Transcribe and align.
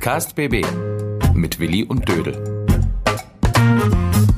Podcast 0.00 0.34
BB 0.34 0.64
mit 1.34 1.60
Willi 1.60 1.84
und 1.84 2.08
Dödel. 2.08 2.64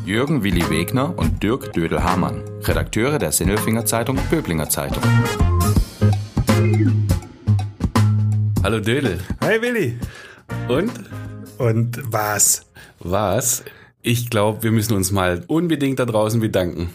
Jürgen 0.04 0.42
Willi 0.42 0.68
Wegner 0.68 1.16
und 1.16 1.40
Dirk 1.40 1.72
Dödel-Hamann, 1.72 2.42
Redakteure 2.64 3.20
der 3.20 3.30
Sinnelfinger 3.30 3.86
Zeitung 3.86 4.18
Böblinger 4.28 4.68
Zeitung. 4.68 5.00
Hallo 8.64 8.80
Dödel. 8.80 9.20
Hi 9.40 9.62
Willi. 9.62 10.00
Und? 10.66 10.90
Und 11.58 12.12
was? 12.12 12.66
Was? 12.98 13.62
Ich 14.02 14.30
glaube, 14.30 14.64
wir 14.64 14.72
müssen 14.72 14.94
uns 14.94 15.12
mal 15.12 15.44
unbedingt 15.46 16.00
da 16.00 16.06
draußen 16.06 16.40
bedanken. 16.40 16.90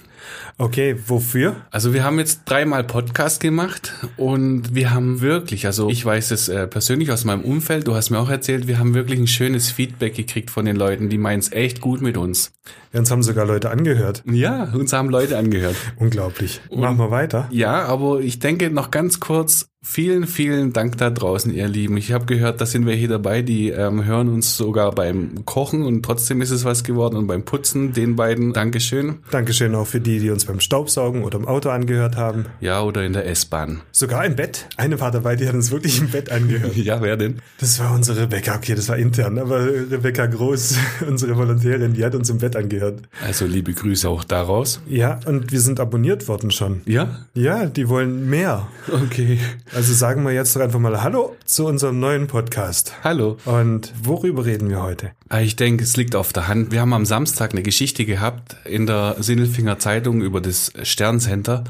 Okay, 0.60 0.96
wofür? 1.06 1.58
Also 1.70 1.94
wir 1.94 2.04
haben 2.04 2.18
jetzt 2.18 2.42
dreimal 2.46 2.84
Podcast 2.84 3.40
gemacht 3.40 3.94
und 4.18 4.74
wir 4.74 4.92
haben 4.92 5.22
wirklich, 5.22 5.68
also 5.68 5.88
ich 5.88 6.04
weiß 6.04 6.32
es 6.32 6.50
äh, 6.50 6.66
persönlich 6.66 7.12
aus 7.12 7.26
meinem 7.26 7.44
Umfeld, 7.44 7.86
du 7.86 7.94
hast 7.94 8.10
mir 8.10 8.18
auch 8.18 8.32
erzählt, 8.32 8.68
wir 8.68 8.80
haben 8.80 8.96
wirklich 8.96 9.20
ein 9.20 9.28
schönes 9.28 9.70
Feedback 9.70 10.16
gekriegt 10.16 10.50
von 10.50 10.66
den 10.66 10.76
Leuten, 10.76 11.10
die 11.10 11.20
meinen 11.20 11.40
es 11.40 11.52
echt 11.52 11.80
gut 11.80 12.02
mit 12.02 12.18
uns. 12.18 12.54
Ja, 12.92 13.02
uns 13.02 13.12
haben 13.12 13.22
sogar 13.22 13.46
Leute 13.46 13.70
angehört. 13.70 14.24
Ja, 14.26 14.64
uns 14.74 14.94
haben 14.94 15.10
Leute 15.10 15.38
angehört. 15.38 15.76
Unglaublich. 15.98 16.60
Machen 16.74 16.98
wir 16.98 17.12
weiter. 17.12 17.48
Ja, 17.52 17.86
aber 17.86 18.22
ich 18.22 18.40
denke 18.40 18.72
noch 18.72 18.90
ganz 18.90 19.20
kurz, 19.20 19.70
vielen, 19.84 20.26
vielen 20.28 20.74
Dank 20.74 20.98
da 20.98 21.10
draußen, 21.10 21.54
ihr 21.54 21.68
Lieben. 21.68 21.98
Ich 21.98 22.12
habe 22.12 22.26
gehört, 22.26 22.60
da 22.60 22.66
sind 22.66 22.86
wir 22.86 22.96
hier 22.96 23.08
dabei, 23.08 23.42
die 23.42 23.70
ähm, 23.70 24.04
hören 24.06 24.30
uns 24.30 24.58
sogar 24.58 24.92
beim 24.92 25.46
Kochen 25.46 25.84
und 25.84 26.04
trotzdem 26.04 26.42
ist 26.42 26.52
es 26.52 26.66
was 26.66 26.84
geworden 26.84 27.16
und 27.16 27.28
beim 27.28 27.44
Putzen, 27.44 27.94
den 27.94 28.16
beiden 28.16 28.54
Dankeschön. 28.54 29.20
Dankeschön 29.32 29.76
auch 29.76 29.88
für 29.88 30.02
die, 30.02 30.20
die 30.20 30.30
uns 30.30 30.47
beim 30.48 30.60
Staubsaugen 30.60 31.24
oder 31.24 31.38
im 31.38 31.48
Auto 31.48 31.70
angehört 31.70 32.16
haben. 32.18 32.46
Ja, 32.62 32.82
oder 32.82 33.04
in 33.06 33.14
der 33.14 33.28
S-Bahn. 33.28 33.82
Sogar 33.92 34.26
im 34.26 34.36
Bett. 34.36 34.68
Eine 34.78 35.00
war 35.00 35.12
dabei, 35.12 35.36
die 35.36 35.48
hat 35.48 35.54
uns 35.54 35.72
wirklich 35.72 36.00
im 36.00 36.10
Bett 36.10 36.32
angehört. 36.32 36.76
Ja, 36.88 37.02
wer 37.02 37.18
denn? 37.18 37.42
Das 37.60 37.80
war 37.80 37.94
unsere 37.94 38.22
Rebecca. 38.22 38.56
Okay, 38.56 38.74
das 38.76 38.88
war 38.88 38.98
intern, 38.98 39.38
aber 39.40 39.66
Rebecca 39.66 40.26
Groß, 40.26 40.76
unsere 41.08 41.36
Volontärin, 41.38 41.94
die 41.94 42.06
hat 42.06 42.16
uns 42.16 42.30
im 42.30 42.38
Bett 42.38 42.56
angehört. 42.56 43.02
Also 43.26 43.46
liebe 43.46 43.74
Grüße 43.74 44.08
auch 44.08 44.24
daraus. 44.24 44.80
Ja, 44.88 45.20
und 45.26 45.52
wir 45.52 45.60
sind 45.60 45.80
abonniert 45.80 46.28
worden 46.28 46.52
schon. 46.52 46.82
Ja? 46.86 47.20
Ja, 47.34 47.66
die 47.66 47.90
wollen 47.90 48.30
mehr. 48.30 48.68
Okay. 48.92 49.40
Also 49.76 49.94
sagen 49.94 50.24
wir 50.24 50.32
jetzt 50.32 50.56
doch 50.56 50.62
einfach 50.62 50.80
mal 50.80 51.02
Hallo 51.04 51.36
zu 51.46 51.66
unserem 51.66 52.00
neuen 52.00 52.28
Podcast. 52.28 52.94
Hallo. 53.04 53.38
Und 53.46 53.92
worüber 54.02 54.46
reden 54.46 54.70
wir 54.70 54.82
heute? 54.82 55.12
Ah, 55.30 55.42
Ich 55.42 55.56
denke, 55.58 55.84
es 55.84 55.98
liegt 55.98 56.16
auf 56.16 56.32
der 56.32 56.48
Hand. 56.48 56.72
Wir 56.72 56.80
haben 56.82 56.94
am 56.94 57.06
Samstag 57.06 57.52
eine 57.52 57.64
Geschichte 57.64 58.06
gehabt 58.06 58.56
in 58.66 58.86
der 58.86 59.18
Sinnelfinger 59.20 59.78
Zeitung 59.80 60.22
über 60.22 60.37
das 60.42 60.74
Sterncenter, 60.84 61.64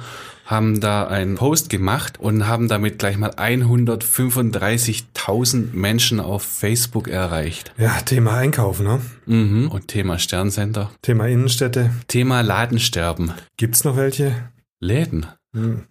haben 0.46 0.80
da 0.80 1.06
einen 1.08 1.36
Post 1.36 1.70
gemacht 1.70 2.20
und 2.20 2.48
haben 2.48 2.70
damit 2.70 3.00
gleich 3.00 3.18
mal 3.18 3.32
135.000 3.32 5.74
Menschen 5.74 6.20
auf 6.20 6.44
Facebook 6.44 7.08
erreicht. 7.10 7.74
Ja, 7.78 8.00
Thema 8.02 8.38
Einkaufen, 8.38 8.86
ne? 8.86 9.02
Mhm. 9.26 9.68
Und 9.68 9.88
Thema 9.90 10.20
Sterncenter. 10.20 10.92
Thema 11.02 11.28
Innenstädte. 11.28 11.92
Thema 12.08 12.42
Ladensterben. 12.42 13.34
Gibt's 13.58 13.84
noch 13.84 13.98
welche? 13.98 14.36
Läden. 14.80 15.26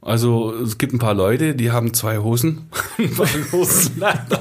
Also 0.00 0.54
es 0.54 0.78
gibt 0.78 0.92
ein 0.92 0.98
paar 0.98 1.14
Leute, 1.14 1.54
die 1.54 1.70
haben 1.70 1.94
zwei 1.94 2.18
Hosen. 2.18 2.68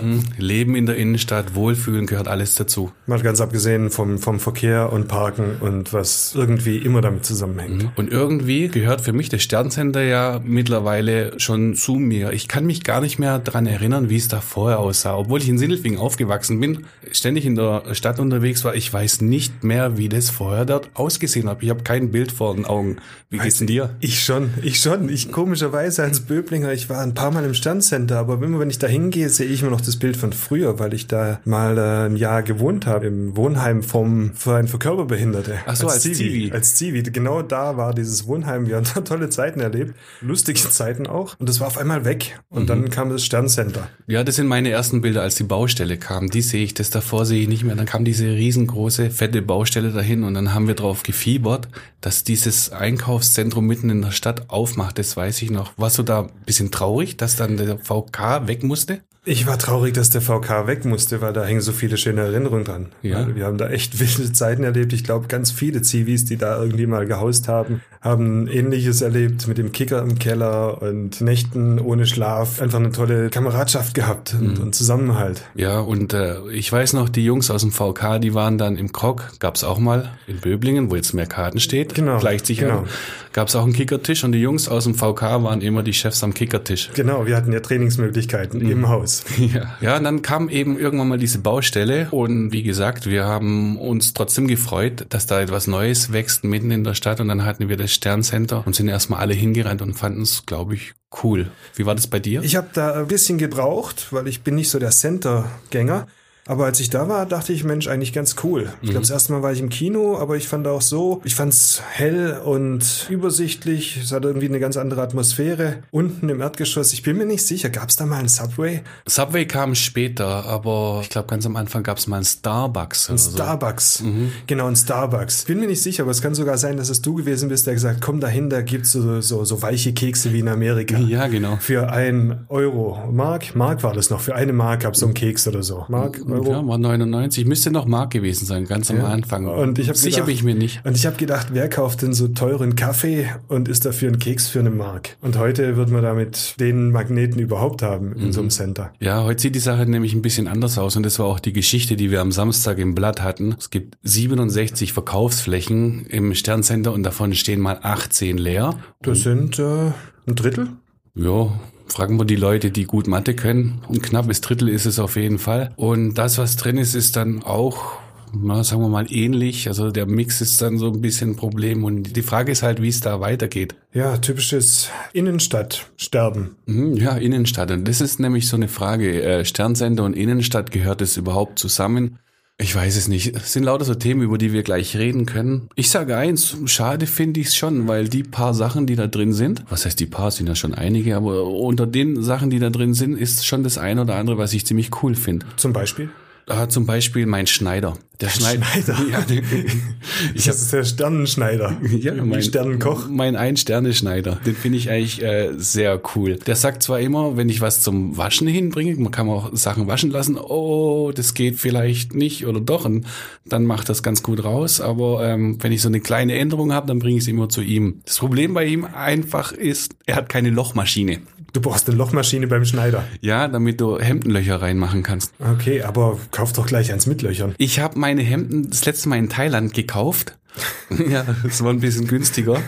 Mhm. 0.02 0.24
Leben 0.38 0.76
in 0.76 0.86
der 0.86 0.96
Innenstadt, 0.96 1.56
wohlfühlen 1.56 2.06
gehört 2.06 2.28
alles 2.28 2.56
dazu. 2.56 2.92
Mal 3.06 3.22
ganz 3.22 3.42
abgesehen 3.42 3.90
vom, 3.90 4.20
vom 4.20 4.40
Verkehr 4.40 4.92
und 4.92 5.08
Parken 5.08 5.58
und 5.60 5.94
was 5.94 6.34
irgendwie 6.36 6.78
immer 6.78 7.02
damit 7.02 7.26
zusammenhängt. 7.26 7.90
Und 7.96 8.12
irgendwie 8.12 8.68
gehört 8.68 9.02
für 9.02 9.14
mich 9.14 9.30
das 9.30 9.42
Sterncenter 9.44 10.04
ja 10.04 10.40
mittlerweile 10.44 11.40
schon 11.40 11.76
zu 11.76 11.96
mir. 11.96 12.32
Ich 12.34 12.48
kann 12.48 12.66
mich 12.66 12.84
gar 12.84 13.02
nicht 13.02 13.20
mehr 13.20 13.40
dran 13.40 13.66
erinnern, 13.66 14.10
wie 14.10 14.18
es 14.18 14.28
da 14.28 14.42
vorher 14.42 14.80
aussah. 14.80 15.18
Obwohl 15.18 15.42
ich 15.42 15.50
in 15.50 15.58
Sindelfingen 15.58 16.00
aufgewachsen 16.00 16.60
bin, 16.60 16.86
ständig 17.12 17.46
in 17.46 17.56
der 17.56 17.94
Stadt 17.94 18.20
unterwegs 18.20 18.64
war, 18.64 18.76
ich 18.76 18.92
weiß 18.92 19.22
nicht 19.22 19.64
mehr, 19.64 19.98
wie 19.98 20.10
das 20.10 20.30
vorher 20.30 20.66
dort 20.66 20.90
ausgesehen 20.94 21.50
hat. 21.50 21.62
Ich 21.64 21.70
habe 21.70 21.84
kein 21.84 22.12
Bild 22.12 22.32
vor 22.32 22.56
den 22.56 22.66
Augen. 22.66 22.98
Wie 23.30 23.38
geht's 23.38 23.58
denn 23.58 23.68
dir? 23.68 23.96
Ich 24.00 24.24
schon, 24.24 24.52
ich 24.62 24.80
schon. 24.80 25.10
Ich 25.16 25.32
komischerweise 25.32 26.04
als 26.04 26.20
Böblinger, 26.20 26.74
ich 26.74 26.90
war 26.90 27.00
ein 27.00 27.14
paar 27.14 27.32
Mal 27.32 27.46
im 27.46 27.54
Sterncenter, 27.54 28.18
aber 28.18 28.34
immer 28.44 28.60
wenn 28.60 28.70
ich 28.70 28.80
da 28.80 28.88
hingehe, 28.88 29.30
sehe 29.30 29.48
ich 29.48 29.62
immer 29.62 29.72
noch 29.72 29.80
das 29.80 29.96
Bild 29.96 30.18
von 30.18 30.34
früher, 30.34 30.78
weil 30.78 30.94
ich 30.94 31.08
da 31.08 31.40
mal 31.46 31.78
äh, 31.78 32.08
ein 32.08 32.18
Jahr 32.18 32.44
gewohnt 32.44 32.86
habe 32.86 33.08
im 33.08 33.38
Wohnheim 33.38 33.82
vom 33.82 34.34
Verein 34.34 34.68
für 34.68 34.78
Körperbehinderte. 34.78 35.60
Ach 35.68 35.76
so, 35.78 35.88
als 35.88 36.02
Zivi. 36.02 36.52
Als 36.52 36.76
Zivi. 36.76 37.02
Genau 37.02 37.42
da 37.42 37.78
war 37.78 37.94
dieses 37.94 38.28
Wohnheim. 38.28 38.68
Wir 38.68 38.76
haben 38.76 38.88
da 38.94 39.00
tolle 39.00 39.30
Zeiten 39.30 39.62
erlebt, 39.62 39.96
lustige 40.20 40.60
Zeiten 40.60 41.08
auch. 41.08 41.40
Und 41.40 41.48
das 41.48 41.62
war 41.62 41.68
auf 41.68 41.78
einmal 41.78 42.04
weg. 42.04 42.38
Und 42.50 42.70
dann 42.70 42.90
kam 42.90 43.10
das 43.10 43.24
Sterncenter. 43.24 43.88
Ja, 44.08 44.26
das 44.26 44.36
sind 44.36 44.48
meine 44.48 44.70
ersten 44.70 45.00
Bilder, 45.00 45.22
als 45.22 45.36
die 45.36 45.44
Baustelle 45.44 45.96
kam. 45.96 46.30
Die 46.30 46.42
sehe 46.42 46.66
ich, 46.66 46.74
das 46.74 46.90
davor 46.90 47.26
sehe 47.26 47.44
ich 47.44 47.48
nicht 47.48 47.64
mehr. 47.64 47.78
Dann 47.78 47.86
kam 47.86 48.04
diese 48.04 48.26
riesengroße, 48.26 49.12
fette 49.12 49.42
Baustelle 49.42 49.92
dahin 49.92 50.24
und 50.26 50.34
dann 50.34 50.54
haben 50.54 50.68
wir 50.68 50.76
drauf 50.76 51.04
gefiebert, 51.04 51.70
dass 52.02 52.26
dieses 52.26 52.74
Einkaufszentrum 52.74 53.66
mitten 53.66 53.90
in 53.90 54.02
der 54.02 54.12
Stadt 54.12 54.50
aufmacht. 54.50 54.95
Das 54.96 55.16
weiß 55.16 55.42
ich 55.42 55.52
noch. 55.52 55.74
Warst 55.78 55.98
du 55.98 56.04
da 56.04 56.22
ein 56.22 56.30
bisschen 56.46 56.72
traurig, 56.72 57.18
dass 57.18 57.36
dann 57.36 57.58
der 57.58 57.78
VK 57.78 58.48
weg 58.48 58.64
musste? 58.64 59.02
Ich 59.28 59.48
war 59.48 59.58
traurig, 59.58 59.94
dass 59.96 60.12
der 60.12 60.22
VK 60.22 60.68
weg 60.68 60.86
musste, 60.86 61.20
weil 61.20 61.34
da 61.34 61.44
hängen 61.44 61.62
so 61.62 61.72
viele 61.72 61.98
schöne 61.98 62.22
Erinnerungen 62.22 62.64
dran. 62.64 62.86
Ja. 63.02 63.28
Wir 63.36 63.46
haben 63.46 63.58
da 63.58 63.70
echt 63.70 64.00
wilde 64.20 64.32
Zeiten 64.32 64.64
erlebt. 64.64 64.94
Ich 64.94 65.04
glaube, 65.04 65.28
ganz 65.28 65.52
viele 65.52 65.82
Zivis, 65.82 66.26
die 66.26 66.38
da 66.38 66.62
irgendwie 66.62 66.86
mal 66.86 67.08
gehaust 67.08 67.48
haben, 67.48 67.82
haben 68.02 68.48
Ähnliches 68.48 69.02
erlebt 69.02 69.48
mit 69.48 69.58
dem 69.58 69.72
Kicker 69.72 70.04
im 70.04 70.20
Keller 70.20 70.80
und 70.84 71.22
Nächten 71.22 71.80
ohne 71.80 72.06
Schlaf. 72.06 72.62
Einfach 72.62 72.78
eine 72.78 72.92
tolle 72.92 73.32
Kameradschaft 73.32 73.96
gehabt 73.96 74.36
und, 74.40 74.60
und 74.60 74.76
Zusammenhalt. 74.76 75.42
Ja, 75.56 75.80
und 75.80 76.14
äh, 76.14 76.48
ich 76.52 76.72
weiß 76.72 76.94
noch, 76.94 77.10
die 77.10 77.26
Jungs 77.26 77.50
aus 77.50 77.62
dem 77.62 77.72
VK, 77.72 78.20
die 78.22 78.36
waren 78.36 78.60
dann 78.60 78.78
im 78.78 78.92
Krog, 78.92 79.34
gab's 79.40 79.64
auch 79.64 79.80
mal 79.80 80.12
in 80.28 80.38
Böblingen, 80.38 80.92
wo 80.92 80.96
jetzt 80.96 81.14
mehr 81.14 81.26
Karten 81.26 81.60
steht. 81.60 81.96
Genau, 81.96 82.20
Gleicht 82.20 82.46
sich 82.46 82.60
genau. 82.60 82.86
Gab's 83.34 83.56
auch 83.56 83.64
einen 83.64 83.74
Kickertisch 83.74 84.24
und 84.24 84.34
die 84.34 84.40
Jungs 84.40 84.70
aus 84.70 84.85
dem 84.86 84.96
VK 84.96 85.44
waren 85.44 85.62
immer 85.62 85.84
die 85.84 85.94
Chefs 85.94 86.24
am 86.24 86.34
Kickertisch. 86.34 86.92
Genau, 86.94 87.26
wir 87.26 87.36
hatten 87.36 87.52
ja 87.52 87.60
Trainingsmöglichkeiten 87.60 88.62
im 88.62 88.88
Haus. 88.90 89.24
Ja. 89.38 89.78
ja, 89.80 89.98
und 89.98 90.04
dann 90.06 90.22
kam 90.22 90.50
eben 90.50 90.80
irgendwann 90.80 91.08
mal 91.08 91.18
diese 91.18 91.40
Baustelle 91.40 92.08
und 92.12 92.52
wie 92.52 92.64
gesagt, 92.64 93.06
wir 93.06 93.26
haben 93.26 93.78
uns 93.78 94.14
trotzdem 94.14 94.48
gefreut, 94.48 95.06
dass 95.10 95.28
da 95.28 95.42
etwas 95.42 95.68
Neues 95.68 96.12
wächst 96.12 96.44
mitten 96.44 96.72
in 96.72 96.84
der 96.84 96.96
Stadt 96.96 97.20
und 97.20 97.28
dann 97.28 97.46
hatten 97.46 97.70
wir 97.70 97.78
das 97.78 97.92
Sterncenter 97.92 98.64
und 98.66 98.76
sind 98.76 98.88
erstmal 98.88 99.20
alle 99.20 99.34
hingerannt 99.34 99.82
und 99.82 99.94
fanden 99.94 100.22
es, 100.22 100.46
glaube 100.46 100.76
ich, 100.76 100.94
cool. 101.24 101.52
Wie 101.76 101.86
war 101.86 101.96
das 101.96 102.08
bei 102.08 102.20
dir? 102.20 102.42
Ich 102.44 102.56
habe 102.56 102.70
da 102.74 102.94
ein 102.94 103.08
bisschen 103.08 103.38
gebraucht, 103.38 104.08
weil 104.12 104.28
ich 104.28 104.42
bin 104.42 104.56
nicht 104.56 104.70
so 104.70 104.80
der 104.80 104.92
Center-Gänger. 104.92 106.08
Aber 106.48 106.66
als 106.66 106.80
ich 106.80 106.92
da 106.92 107.10
war, 107.10 107.26
dachte 107.26 107.54
ich, 107.54 107.64
Mensch, 107.64 107.88
eigentlich 107.88 108.14
ganz 108.14 108.36
cool. 108.44 108.70
Ich 108.82 108.92
glaube, 108.92 109.02
das 109.02 109.10
erste 109.10 109.34
Mal 109.34 109.42
war 109.42 109.52
ich 109.52 109.60
im 109.60 109.70
Kino, 109.70 110.18
aber 110.20 110.38
ich 110.38 110.48
fand 110.48 110.68
auch 110.68 110.82
so, 110.82 111.22
ich 111.24 111.34
fand's 111.34 111.82
hell 111.90 112.40
und 112.46 113.08
übersichtlich. 113.10 113.98
Es 114.04 114.12
hat 114.12 114.26
irgendwie 114.26 114.48
eine 114.48 114.60
ganz 114.60 114.78
andere 114.78 115.02
Atmosphäre. 115.02 115.78
Unten 115.90 116.30
im 116.30 116.42
Erdgeschoss, 116.42 116.94
ich 116.94 117.02
bin 117.02 117.18
mir 117.18 117.26
nicht 117.26 117.46
sicher, 117.48 117.70
gab's 117.70 117.96
da 117.96 118.06
mal 118.06 118.20
einen 118.20 118.30
Subway? 118.30 118.84
Subway 119.08 119.46
kam 119.46 119.74
später, 119.74 120.46
aber 120.46 121.00
ich 121.02 121.10
glaube, 121.10 121.28
ganz 121.28 121.48
am 121.48 121.56
Anfang 121.56 121.82
gab 121.82 121.98
es 121.98 122.06
mal 122.06 122.18
einen 122.18 122.26
Starbucks. 122.26 123.10
Ein 123.10 123.14
oder 123.14 123.24
so. 123.24 123.32
Starbucks. 123.32 124.04
Genau, 124.46 124.68
ein 124.68 124.76
Starbucks. 124.76 125.46
Bin 125.46 125.60
mir 125.60 125.68
nicht 125.68 125.82
sicher, 125.82 126.04
aber 126.04 126.12
es 126.12 126.22
kann 126.22 126.36
sogar 126.36 126.60
sein, 126.60 126.78
dass 126.78 126.90
es 126.90 127.02
du 127.02 127.16
gewesen 127.16 127.50
bist, 127.50 127.66
der 127.66 127.74
gesagt, 127.74 128.02
komm 128.02 128.20
dahin, 128.20 128.52
da 128.52 128.62
gibt's 128.62 128.92
so, 128.92 129.20
so, 129.22 129.46
so 129.46 129.62
weiche 129.64 129.94
Kekse 129.94 130.32
wie 130.32 130.42
in 130.42 130.48
Amerika. 130.48 131.00
Ja, 131.00 131.26
genau. 131.26 131.58
Für 131.60 131.90
ein 131.92 132.46
Euro. 132.50 133.10
Mark? 133.12 133.56
Mark 133.56 133.82
war 133.82 133.94
das 133.94 134.12
noch. 134.12 134.22
Für 134.22 134.36
eine 134.36 134.54
Mark 134.54 134.82
gab's 134.82 135.00
so 135.00 135.08
einen 135.08 135.16
Keks 135.16 135.48
oder 135.48 135.64
so. 135.64 135.86
Mark? 135.88 136.20
Euro? 136.36 136.52
Ja, 136.52 136.68
war 136.68 136.78
99. 136.78 137.46
Müsste 137.46 137.72
noch 137.72 137.86
Mark 137.86 138.12
gewesen 138.12 138.46
sein, 138.46 138.66
ganz 138.66 138.92
am 138.92 139.04
Anfang. 139.04 139.48
Und 139.48 139.80
ich 139.80 139.88
Sicher 139.94 140.10
gedacht- 140.10 140.26
bin 140.28 140.36
ich 140.36 140.44
mir 140.44 140.56
nicht. 140.56 140.86
Und 140.86 140.96
ich 140.96 141.06
habe 141.06 141.16
gedacht, 141.18 141.48
wer 141.52 141.70
kauft 141.70 142.02
denn 142.02 142.14
so 142.14 142.28
teuren 142.28 142.76
Kaffee 142.76 143.28
und 143.48 143.68
ist 143.68 143.86
dafür 143.86 144.10
ein 144.10 144.20
Keks 144.20 144.48
für 144.48 144.60
eine 144.60 144.70
Mark? 144.72 145.18
Und 145.22 145.38
heute 145.38 145.76
wird 145.78 145.90
man 145.90 146.04
damit 146.04 146.56
den 146.60 146.92
Magneten 146.92 147.40
überhaupt 147.40 147.82
haben 147.82 148.14
in 148.14 148.32
so 148.32 148.42
einem 148.42 148.50
Center. 148.50 148.92
Ja, 149.00 149.24
heute 149.24 149.42
sieht 149.42 149.56
die 149.56 149.60
Sache 149.60 149.86
nämlich 149.86 150.14
ein 150.14 150.22
bisschen 150.22 150.48
anders 150.48 150.78
aus 150.78 150.96
und 150.96 151.04
das 151.04 151.20
war 151.20 151.26
auch 151.26 151.40
die 151.40 151.54
Geschichte, 151.54 151.96
die 151.96 152.12
wir 152.12 152.22
am 152.22 152.32
Samstag 152.32 152.78
im 152.78 152.96
Blatt 152.96 153.22
hatten. 153.22 153.56
Es 153.58 153.70
gibt 153.70 153.98
67 154.04 154.94
Verkaufsflächen 154.94 156.06
im 156.08 156.34
Sterncenter 156.36 156.94
und 156.94 157.04
davon 157.04 157.34
stehen 157.34 157.60
mal 157.60 157.80
18 157.82 158.38
leer. 158.38 158.78
Das 159.02 159.22
sind 159.22 159.60
äh, 159.60 159.92
ein 160.28 160.36
Drittel. 160.36 160.70
Ja, 161.16 161.50
fragen 161.88 162.18
wir 162.20 162.26
die 162.26 162.36
Leute, 162.36 162.72
die 162.72 162.86
gut 162.86 163.08
Mathe 163.08 163.36
können. 163.36 163.82
Ein 163.90 164.02
knappes 164.02 164.42
Drittel 164.42 164.70
ist 164.70 164.86
es 164.86 165.00
auf 165.00 165.16
jeden 165.16 165.40
Fall. 165.40 165.72
Und 165.76 166.16
das, 166.16 166.38
was 166.38 166.56
drin 166.56 166.78
ist, 166.78 166.96
ist 166.96 167.16
dann 167.16 167.44
auch, 167.44 167.94
na, 168.34 168.64
sagen 168.64 168.82
wir 168.82 168.90
mal, 168.90 169.06
ähnlich. 169.12 169.68
Also 169.68 169.92
der 169.92 170.06
Mix 170.06 170.42
ist 170.42 170.62
dann 170.62 170.78
so 170.78 170.92
ein 170.92 171.02
bisschen 171.02 171.32
ein 171.32 171.36
Problem. 171.36 171.84
Und 171.84 172.16
die 172.16 172.22
Frage 172.22 172.52
ist 172.52 172.64
halt, 172.64 172.82
wie 172.82 172.90
es 172.90 173.00
da 173.02 173.20
weitergeht. 173.22 173.76
Ja, 173.94 174.18
typisches 174.18 174.90
Innenstadtsterben. 175.14 176.56
Mhm, 176.66 176.98
Ja, 176.98 177.16
Innenstadt. 177.16 177.72
Und 177.72 177.88
das 177.88 178.02
ist 178.02 178.20
nämlich 178.20 178.48
so 178.48 178.56
eine 178.58 178.68
Frage. 178.68 179.22
Äh, 179.22 179.46
Sternsender 179.46 180.04
und 180.04 180.14
Innenstadt, 180.16 180.72
gehört 180.72 181.02
es 181.02 181.18
überhaupt 181.18 181.60
zusammen? 181.60 182.18
Ich 182.58 182.74
weiß 182.74 182.96
es 182.96 183.10
nicht. 183.10 183.36
Es 183.36 183.52
sind 183.52 183.64
lauter 183.64 183.84
so 183.84 183.96
Themen, 183.96 184.22
über 184.22 184.38
die 184.38 184.54
wir 184.54 184.64
gleich 184.64 184.96
reden 184.96 185.26
können. 185.26 185.68
Ich 185.76 185.90
sage 185.90 186.16
eins, 186.16 186.56
schade 186.66 187.06
finde 187.06 187.42
ich 187.42 187.48
es 187.48 187.56
schon, 187.56 187.90
weil 187.90 188.08
die 188.08 188.24
paar 188.24 188.54
Sachen, 188.54 188.88
die 188.88 188.96
da 188.96 189.08
drin 189.08 189.34
sind, 189.34 189.66
was 189.70 189.86
heißt 189.86 190.00
die 190.00 190.06
paar, 190.06 190.32
sind 190.32 190.48
ja 190.48 190.56
schon 190.56 190.74
einige, 190.74 191.18
aber 191.18 191.46
unter 191.46 191.86
den 191.86 192.24
Sachen, 192.24 192.50
die 192.50 192.60
da 192.60 192.70
drin 192.70 192.94
sind, 192.94 193.18
ist 193.18 193.46
schon 193.46 193.64
das 193.64 193.78
eine 193.78 194.02
oder 194.02 194.16
andere, 194.16 194.38
was 194.38 194.54
ich 194.54 194.66
ziemlich 194.66 195.04
cool 195.04 195.16
finde. 195.16 195.46
Zum 195.58 195.74
Beispiel. 195.74 196.10
Ah, 196.48 196.70
zum 196.70 196.86
Beispiel 196.86 197.26
mein 197.26 197.48
Schneider. 197.48 197.98
Der 198.22 198.30
Schneider. 198.30 198.64
Schneider. 198.64 198.98
Ja, 199.12 199.22
der- 199.22 199.42
ich 200.36 200.46
Das 200.46 200.62
ist 200.62 200.72
der 200.72 200.84
Sternenschneider. 200.84 201.76
Ja, 202.00 202.14
mein 202.24 202.42
Sternenkoch. 202.44 203.10
Mein 203.10 203.36
Ein-Sterne-Schneider. 203.36 204.40
Den 204.46 204.56
finde 204.56 204.78
ich 204.78 204.90
eigentlich 204.90 205.22
äh, 205.24 205.50
sehr 205.58 206.00
cool. 206.16 206.36
Der 206.36 206.56
sagt 206.56 206.84
zwar 206.84 207.00
immer, 207.00 207.36
wenn 207.36 207.50
ich 207.50 207.62
was 207.62 207.82
zum 207.82 208.16
Waschen 208.16 208.48
hinbringe, 208.48 208.96
man 208.96 209.12
kann 209.12 209.28
auch 209.28 209.54
Sachen 209.56 209.88
waschen 209.88 210.12
lassen, 210.12 210.38
oh, 210.38 211.12
das 211.14 211.34
geht 211.34 211.60
vielleicht 211.60 212.14
nicht 212.14 212.46
oder 212.46 212.62
doch, 212.62 212.86
und 212.86 213.06
dann 213.44 213.66
macht 213.66 213.90
das 213.90 214.04
ganz 214.04 214.22
gut 214.24 214.44
raus. 214.44 214.80
Aber 214.80 215.28
ähm, 215.28 215.58
wenn 215.62 215.72
ich 215.72 215.82
so 215.82 215.90
eine 215.90 216.00
kleine 216.00 216.36
Änderung 216.36 216.72
habe, 216.74 216.88
dann 216.88 217.00
bringe 217.00 217.18
ich 217.18 217.24
es 217.24 217.28
immer 217.28 217.50
zu 217.50 217.62
ihm. 217.62 218.02
Das 218.06 218.20
Problem 218.20 218.54
bei 218.54 218.66
ihm 218.66 218.86
einfach 218.86 219.52
ist, 219.52 219.96
er 220.06 220.16
hat 220.16 220.30
keine 220.30 220.52
Lochmaschine. 220.52 221.20
Du 221.56 221.62
brauchst 221.62 221.88
eine 221.88 221.98
Lochmaschine 221.98 222.48
beim 222.48 222.66
Schneider. 222.66 223.06
Ja, 223.22 223.48
damit 223.48 223.80
du 223.80 223.98
Hemdenlöcher 223.98 224.62
reinmachen 224.62 225.04
kannst. 225.04 225.32
Okay, 225.40 225.84
aber 225.84 226.20
kauf 226.32 226.52
doch 226.52 226.66
gleich 226.66 226.92
eins 226.92 227.08
mit 227.08 227.22
Löchern. 227.22 227.56
Ich 227.58 227.80
habe 227.80 227.98
meine 227.98 228.24
Hemden 228.24 228.70
das 228.70 228.86
letzte 228.86 229.08
Mal 229.08 229.20
in 229.20 229.30
Thailand 229.30 229.74
gekauft. 229.74 230.38
ja, 231.10 231.26
es 231.48 231.64
war 231.64 231.72
ein 231.72 231.80
bisschen 231.80 232.08
günstiger. 232.08 232.62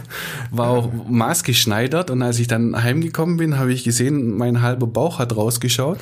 War 0.52 0.70
auch 0.70 0.92
maßgeschneidert 1.08 2.10
und 2.10 2.22
als 2.22 2.40
ich 2.40 2.48
dann 2.48 2.82
heimgekommen 2.82 3.38
bin, 3.38 3.58
habe 3.58 3.72
ich 3.72 3.84
gesehen, 3.84 4.38
mein 4.38 4.62
halber 4.62 4.88
Bauch 4.88 5.20
hat 5.20 5.36
rausgeschaut. 5.36 6.00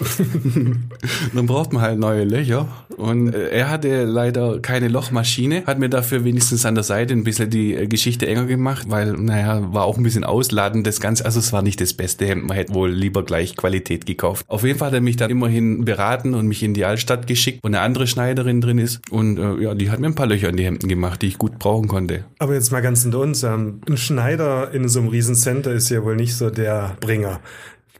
dann 1.33 1.45
braucht 1.45 1.73
man 1.73 1.81
halt 1.81 1.99
neue 1.99 2.23
Löcher. 2.23 2.67
Und 2.97 3.33
er 3.33 3.69
hatte 3.69 4.05
leider 4.05 4.59
keine 4.59 4.87
Lochmaschine, 4.87 5.63
hat 5.65 5.79
mir 5.79 5.89
dafür 5.89 6.23
wenigstens 6.23 6.65
an 6.65 6.75
der 6.75 6.83
Seite 6.83 7.13
ein 7.13 7.23
bisschen 7.23 7.49
die 7.49 7.75
äh, 7.75 7.87
Geschichte 7.87 8.27
enger 8.27 8.45
gemacht, 8.45 8.85
weil, 8.89 9.13
naja, 9.13 9.73
war 9.73 9.83
auch 9.83 9.97
ein 9.97 10.03
bisschen 10.03 10.23
ausladend 10.23 10.87
das 10.87 11.01
Ganze. 11.01 11.25
Also 11.25 11.39
es 11.39 11.51
war 11.51 11.61
nicht 11.61 11.81
das 11.81 11.93
beste 11.93 12.25
Hemd, 12.25 12.47
man 12.47 12.55
hätte 12.55 12.73
wohl 12.73 12.91
lieber 12.91 13.23
gleich 13.23 13.55
Qualität 13.55 14.05
gekauft. 14.05 14.45
Auf 14.47 14.63
jeden 14.63 14.79
Fall 14.79 14.87
hat 14.87 14.93
er 14.95 15.01
mich 15.01 15.17
dann 15.17 15.29
immerhin 15.29 15.83
beraten 15.83 16.33
und 16.33 16.47
mich 16.47 16.63
in 16.63 16.73
die 16.73 16.85
Altstadt 16.85 17.27
geschickt, 17.27 17.59
wo 17.63 17.67
eine 17.67 17.81
andere 17.81 18.07
Schneiderin 18.07 18.61
drin 18.61 18.77
ist. 18.77 19.01
Und 19.11 19.37
äh, 19.37 19.63
ja, 19.63 19.75
die 19.75 19.89
hat 19.89 19.99
mir 19.99 20.07
ein 20.07 20.15
paar 20.15 20.27
Löcher 20.27 20.49
in 20.49 20.57
die 20.57 20.63
Hemden 20.63 20.87
gemacht, 20.87 21.21
die 21.21 21.27
ich 21.27 21.37
gut 21.37 21.59
brauchen 21.75 21.87
konnte. 21.87 22.25
Aber 22.39 22.53
jetzt 22.53 22.71
mal 22.71 22.81
ganz 22.81 23.03
unter 23.05 23.19
uns. 23.19 23.43
Ähm, 23.43 23.81
ein 23.87 23.97
Schneider 23.97 24.71
in 24.71 24.87
so 24.87 24.99
einem 24.99 25.09
Riesencenter 25.09 25.71
ist 25.73 25.89
ja 25.89 26.03
wohl 26.03 26.15
nicht 26.15 26.35
so 26.35 26.49
der 26.49 26.95
Bringer. 27.01 27.41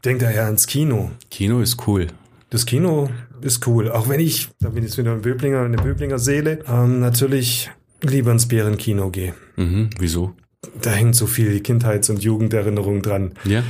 Denkt 0.03 0.21
da 0.21 0.29
eher 0.29 0.45
ans 0.45 0.67
Kino. 0.67 1.11
Kino 1.29 1.59
ist 1.59 1.87
cool. 1.87 2.07
Das 2.49 2.65
Kino 2.65 3.09
ist 3.41 3.67
cool. 3.67 3.91
Auch 3.91 4.07
wenn 4.07 4.19
ich, 4.19 4.49
da 4.61 4.69
bin 4.69 4.83
ich 4.83 4.91
jetzt 4.91 4.97
wieder 4.97 5.11
ein 5.11 5.21
Böblinger, 5.21 5.63
eine 5.63 5.77
Böblinger 5.77 6.19
Seele, 6.19 6.59
ähm, 6.67 6.99
natürlich 6.99 7.69
lieber 8.01 8.31
ins 8.31 8.47
Bärenkino 8.47 9.09
gehe. 9.09 9.33
Mhm, 9.55 9.89
wieso? 9.99 10.33
Da 10.81 10.91
hängt 10.91 11.15
so 11.15 11.27
viel 11.27 11.59
Kindheits- 11.59 12.09
und 12.09 12.23
Jugenderinnerung 12.23 13.01
dran. 13.01 13.33
Ja. 13.43 13.63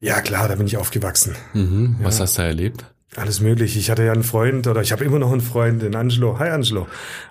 Ja 0.00 0.20
klar, 0.20 0.48
da 0.48 0.54
bin 0.54 0.66
ich 0.66 0.76
aufgewachsen. 0.76 1.34
Mhm. 1.54 1.96
Was 2.02 2.20
hast 2.20 2.38
du 2.38 2.42
erlebt? 2.42 2.84
Alles 3.16 3.40
möglich. 3.40 3.76
Ich 3.76 3.90
hatte 3.90 4.04
ja 4.04 4.12
einen 4.12 4.22
Freund 4.22 4.66
oder 4.66 4.80
ich 4.80 4.92
habe 4.92 5.04
immer 5.04 5.18
noch 5.18 5.32
einen 5.32 5.40
Freund, 5.40 5.82
den 5.82 5.96
Angelo. 5.96 6.38
Hi 6.38 6.50
Angelo. 6.50 6.86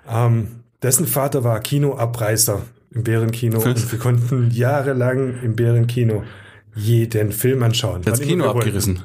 Ähm, 0.08 0.61
dessen 0.82 1.06
Vater 1.06 1.44
war 1.44 1.60
Kinoabreißer 1.60 2.62
im 2.90 3.04
Bärenkino 3.04 3.60
und 3.60 3.92
wir 3.92 3.98
konnten 3.98 4.50
jahrelang 4.50 5.40
im 5.42 5.56
Bärenkino 5.56 6.24
jeden 6.74 7.32
Film 7.32 7.62
anschauen. 7.62 8.02
Das 8.02 8.20
Kino 8.20 8.46
abgerissen. 8.48 9.02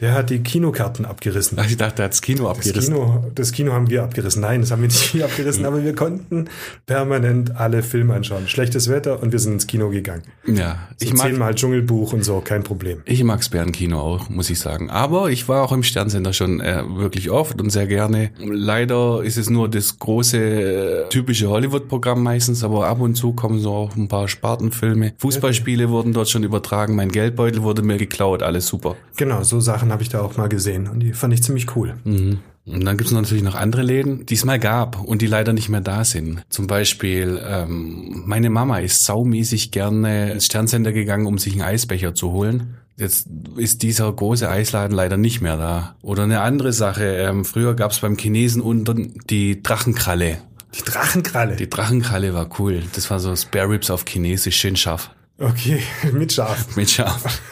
Der 0.00 0.14
hat 0.14 0.30
die 0.30 0.40
Kinokarten 0.40 1.04
abgerissen. 1.04 1.58
Ach, 1.60 1.66
ich 1.66 1.76
dachte, 1.76 2.02
er 2.02 2.06
hat 2.06 2.12
das 2.12 2.20
Kino 2.22 2.48
Das 2.48 2.58
abgerissen. 2.58 2.94
Kino, 2.94 3.24
das 3.34 3.52
Kino 3.52 3.72
haben 3.72 3.88
wir 3.90 4.02
abgerissen. 4.02 4.42
Nein, 4.42 4.60
das 4.60 4.70
haben 4.70 4.82
wir 4.82 4.88
nicht 4.88 5.22
abgerissen, 5.24 5.64
aber 5.64 5.82
wir 5.82 5.94
konnten 5.94 6.48
permanent 6.86 7.56
alle 7.56 7.82
Filme 7.82 8.14
anschauen. 8.14 8.48
Schlechtes 8.48 8.88
Wetter 8.90 9.22
und 9.22 9.32
wir 9.32 9.38
sind 9.38 9.54
ins 9.54 9.66
Kino 9.66 9.88
gegangen. 9.88 10.22
Ja, 10.46 10.78
So 10.98 11.06
ich 11.06 11.14
mag 11.14 11.28
zehnmal 11.28 11.54
Dschungelbuch 11.54 12.12
und 12.12 12.24
so, 12.24 12.40
kein 12.40 12.62
Problem. 12.62 13.02
Ich 13.04 13.22
mag's 13.24 13.48
Bärenkino 13.48 13.98
auch, 13.98 14.28
muss 14.28 14.50
ich 14.50 14.60
sagen. 14.60 14.90
Aber 14.90 15.30
ich 15.30 15.48
war 15.48 15.62
auch 15.62 15.72
im 15.72 15.82
Sternsender 15.82 16.32
schon 16.32 16.60
äh, 16.60 16.82
wirklich 16.86 17.30
oft 17.30 17.60
und 17.60 17.70
sehr 17.70 17.86
gerne. 17.86 18.30
Leider 18.38 19.22
ist 19.22 19.36
es 19.36 19.50
nur 19.50 19.68
das 19.68 19.98
große, 19.98 20.38
äh, 20.38 21.08
typische 21.08 21.48
Hollywood-Programm 21.48 22.22
meistens, 22.22 22.62
aber 22.64 22.86
ab 22.86 23.00
und 23.00 23.14
zu 23.14 23.32
kommen 23.32 23.58
so 23.58 23.72
auch 23.72 23.96
ein 23.96 24.08
paar 24.08 24.28
Spartenfilme. 24.28 25.14
Fußballspiele 25.18 25.90
wurden 25.90 26.12
dort 26.12 26.28
schon 26.28 26.42
übertragen, 26.42 26.94
mein 26.96 27.10
Geldbeutel 27.10 27.62
wurde 27.62 27.82
mir 27.82 27.96
geklaut, 27.96 28.42
alles 28.42 28.66
super. 28.66 28.96
Genau, 29.16 29.42
so 29.42 29.60
Sachen 29.76 29.92
habe 29.92 30.02
ich 30.02 30.08
da 30.08 30.22
auch 30.22 30.38
mal 30.38 30.48
gesehen 30.48 30.88
und 30.88 31.00
die 31.00 31.12
fand 31.12 31.34
ich 31.34 31.42
ziemlich 31.42 31.76
cool. 31.76 31.96
Mhm. 32.04 32.38
Und 32.64 32.84
dann 32.86 32.96
gibt's 32.96 33.12
natürlich 33.12 33.44
noch 33.44 33.54
andere 33.54 33.82
Läden, 33.82 34.24
die 34.24 34.34
es 34.34 34.44
mal 34.46 34.58
gab 34.58 34.98
und 34.98 35.20
die 35.20 35.26
leider 35.26 35.52
nicht 35.52 35.68
mehr 35.68 35.82
da 35.82 36.02
sind. 36.02 36.42
Zum 36.48 36.66
Beispiel, 36.66 37.38
ähm, 37.46 38.22
meine 38.24 38.48
Mama 38.48 38.78
ist 38.78 39.04
saumäßig 39.04 39.72
gerne 39.72 40.32
ins 40.32 40.46
Sternsender 40.46 40.92
gegangen, 40.92 41.26
um 41.26 41.36
sich 41.36 41.52
einen 41.52 41.62
Eisbecher 41.62 42.14
zu 42.14 42.32
holen. 42.32 42.78
Jetzt 42.96 43.28
ist 43.56 43.82
dieser 43.82 44.10
große 44.10 44.48
Eisladen 44.48 44.96
leider 44.96 45.18
nicht 45.18 45.42
mehr 45.42 45.58
da. 45.58 45.94
Oder 46.00 46.22
eine 46.22 46.40
andere 46.40 46.72
Sache, 46.72 47.04
ähm, 47.04 47.44
früher 47.44 47.74
gab's 47.74 48.00
beim 48.00 48.16
Chinesen 48.16 48.62
unten 48.62 49.20
die 49.28 49.62
Drachenkralle. 49.62 50.38
Die 50.74 50.82
Drachenkralle. 50.82 51.56
Die 51.56 51.68
Drachenkralle 51.68 52.32
war 52.32 52.48
cool. 52.58 52.82
Das 52.94 53.10
war 53.10 53.20
so 53.20 53.36
Spare 53.36 53.68
Ribs 53.68 53.90
auf 53.90 54.06
Chinesisch, 54.08 54.56
schön 54.56 54.76
scharf. 54.76 55.10
Okay, 55.38 55.82
mit 56.12 56.32
Schaf. 56.32 56.76
Mit 56.76 56.90
scharf. 56.90 57.40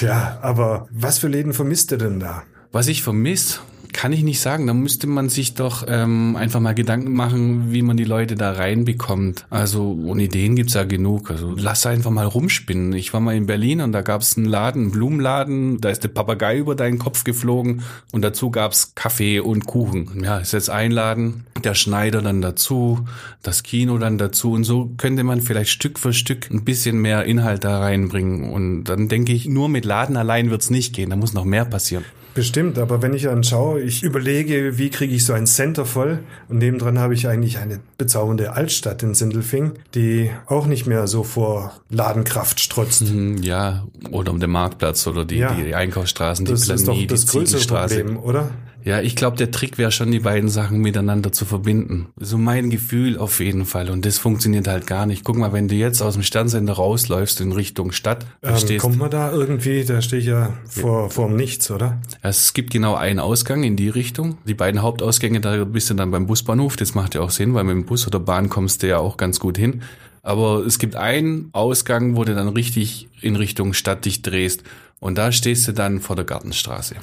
Ja, 0.00 0.38
aber 0.42 0.88
was 0.90 1.18
für 1.20 1.28
Läden 1.28 1.52
vermisst 1.52 1.92
ihr 1.92 1.98
denn 1.98 2.18
da? 2.18 2.42
Was 2.72 2.88
ich 2.88 3.02
vermisse, 3.04 3.60
kann 3.92 4.12
ich 4.12 4.22
nicht 4.22 4.40
sagen. 4.40 4.66
Da 4.66 4.74
müsste 4.74 5.06
man 5.06 5.28
sich 5.28 5.54
doch 5.54 5.84
ähm, 5.88 6.36
einfach 6.36 6.60
mal 6.60 6.74
Gedanken 6.74 7.12
machen, 7.12 7.72
wie 7.72 7.82
man 7.82 7.96
die 7.96 8.04
Leute 8.04 8.34
da 8.34 8.52
reinbekommt. 8.52 9.46
Also 9.50 9.90
und 9.90 10.20
Ideen 10.20 10.56
gibt's 10.56 10.74
ja 10.74 10.84
genug. 10.84 11.30
Also 11.30 11.54
lass 11.56 11.86
einfach 11.86 12.10
mal 12.10 12.26
rumspinnen. 12.26 12.92
Ich 12.92 13.12
war 13.12 13.20
mal 13.20 13.36
in 13.36 13.46
Berlin 13.46 13.80
und 13.80 13.92
da 13.92 14.02
gab's 14.02 14.36
einen 14.36 14.46
Laden, 14.46 14.82
einen 14.82 14.90
Blumenladen. 14.92 15.80
Da 15.80 15.90
ist 15.90 16.02
der 16.04 16.08
Papagei 16.08 16.58
über 16.58 16.74
deinen 16.74 16.98
Kopf 16.98 17.24
geflogen 17.24 17.82
und 18.12 18.22
dazu 18.22 18.50
gab's 18.50 18.94
Kaffee 18.94 19.40
und 19.40 19.66
Kuchen. 19.66 20.22
Ja, 20.24 20.38
ist 20.38 20.52
jetzt 20.52 20.70
einladen, 20.70 21.46
der 21.62 21.74
Schneider 21.74 22.22
dann 22.22 22.42
dazu, 22.42 23.06
das 23.42 23.62
Kino 23.62 23.98
dann 23.98 24.18
dazu 24.18 24.52
und 24.52 24.64
so 24.64 24.92
könnte 24.96 25.24
man 25.24 25.40
vielleicht 25.40 25.70
Stück 25.70 25.98
für 25.98 26.12
Stück 26.12 26.50
ein 26.50 26.64
bisschen 26.64 26.98
mehr 27.00 27.24
Inhalt 27.24 27.64
da 27.64 27.80
reinbringen. 27.80 28.50
Und 28.50 28.84
dann 28.84 29.08
denke 29.08 29.32
ich, 29.32 29.46
nur 29.46 29.68
mit 29.68 29.84
Laden 29.84 30.16
allein 30.16 30.50
wird's 30.50 30.70
nicht 30.70 30.94
gehen. 30.94 31.10
Da 31.10 31.16
muss 31.16 31.32
noch 31.32 31.44
mehr 31.44 31.64
passieren. 31.64 32.04
Bestimmt, 32.34 32.78
aber 32.78 33.02
wenn 33.02 33.12
ich 33.14 33.24
dann 33.24 33.44
schaue, 33.44 33.80
ich 33.80 34.02
überlege, 34.02 34.78
wie 34.78 34.88
kriege 34.90 35.14
ich 35.14 35.24
so 35.24 35.32
ein 35.32 35.46
Center 35.46 35.84
voll 35.84 36.20
und 36.48 36.58
nebendran 36.58 36.98
habe 36.98 37.14
ich 37.14 37.28
eigentlich 37.28 37.58
eine 37.58 37.80
bezaubernde 37.98 38.52
Altstadt 38.52 39.02
in 39.02 39.14
Sindelfing, 39.14 39.72
die 39.94 40.30
auch 40.46 40.66
nicht 40.66 40.86
mehr 40.86 41.06
so 41.06 41.24
vor 41.24 41.72
Ladenkraft 41.90 42.60
strotzt. 42.60 43.02
Hm, 43.08 43.38
Ja, 43.42 43.84
oder 44.10 44.32
um 44.32 44.40
den 44.40 44.50
Marktplatz 44.50 45.06
oder 45.06 45.24
die, 45.24 45.36
Ja. 45.36 45.52
die 45.54 45.74
Einkaufsstraßen, 45.74 46.44
die 46.44 46.50
Das 46.52 46.62
ist 46.68 46.86
doch 46.88 46.92
Planie, 46.94 47.06
das 47.06 47.26
die 47.26 47.38
größere. 47.38 47.86
Problem, 47.88 48.16
oder? 48.18 48.50
Ja, 48.84 49.00
ich 49.00 49.14
glaube, 49.14 49.36
der 49.36 49.52
Trick 49.52 49.78
wäre 49.78 49.92
schon, 49.92 50.10
die 50.10 50.18
beiden 50.18 50.48
Sachen 50.48 50.78
miteinander 50.80 51.30
zu 51.30 51.44
verbinden. 51.44 52.08
So 52.18 52.36
mein 52.36 52.68
Gefühl 52.68 53.16
auf 53.16 53.38
jeden 53.38 53.64
Fall. 53.64 53.88
Und 53.90 54.04
das 54.04 54.18
funktioniert 54.18 54.66
halt 54.66 54.88
gar 54.88 55.06
nicht. 55.06 55.22
Guck 55.22 55.36
mal, 55.36 55.52
wenn 55.52 55.68
du 55.68 55.76
jetzt 55.76 56.02
aus 56.02 56.14
dem 56.14 56.24
Sternsender 56.24 56.72
rausläufst 56.72 57.40
in 57.40 57.52
Richtung 57.52 57.92
Stadt, 57.92 58.26
Ähm, 58.42 58.56
stehst 58.56 58.82
kommt 58.82 58.98
man 58.98 59.08
da 59.08 59.30
irgendwie, 59.30 59.84
da 59.84 60.02
stehe 60.02 60.20
ich 60.20 60.26
ja 60.26 60.52
vor, 60.68 61.10
vor 61.10 61.28
dem 61.28 61.36
Nichts, 61.36 61.70
oder? 61.70 62.00
Es 62.24 62.54
gibt 62.54 62.70
genau 62.70 62.94
einen 62.94 63.18
Ausgang 63.18 63.64
in 63.64 63.74
die 63.74 63.88
Richtung. 63.88 64.38
Die 64.46 64.54
beiden 64.54 64.80
Hauptausgänge, 64.80 65.40
da 65.40 65.64
bist 65.64 65.90
du 65.90 65.94
dann 65.94 66.12
beim 66.12 66.28
Busbahnhof. 66.28 66.76
Das 66.76 66.94
macht 66.94 67.16
ja 67.16 67.20
auch 67.20 67.30
Sinn, 67.30 67.52
weil 67.52 67.64
mit 67.64 67.74
dem 67.74 67.84
Bus 67.84 68.06
oder 68.06 68.20
Bahn 68.20 68.48
kommst 68.48 68.84
du 68.84 68.88
ja 68.88 68.98
auch 68.98 69.16
ganz 69.16 69.40
gut 69.40 69.58
hin. 69.58 69.82
Aber 70.22 70.64
es 70.64 70.78
gibt 70.78 70.94
einen 70.94 71.50
Ausgang, 71.52 72.14
wo 72.14 72.22
du 72.22 72.36
dann 72.36 72.48
richtig 72.48 73.08
in 73.20 73.34
Richtung 73.34 73.74
Stadt 73.74 74.04
dich 74.04 74.22
drehst. 74.22 74.62
Und 75.00 75.18
da 75.18 75.32
stehst 75.32 75.66
du 75.66 75.72
dann 75.72 76.00
vor 76.00 76.14
der 76.14 76.24
Gartenstraße. 76.24 76.94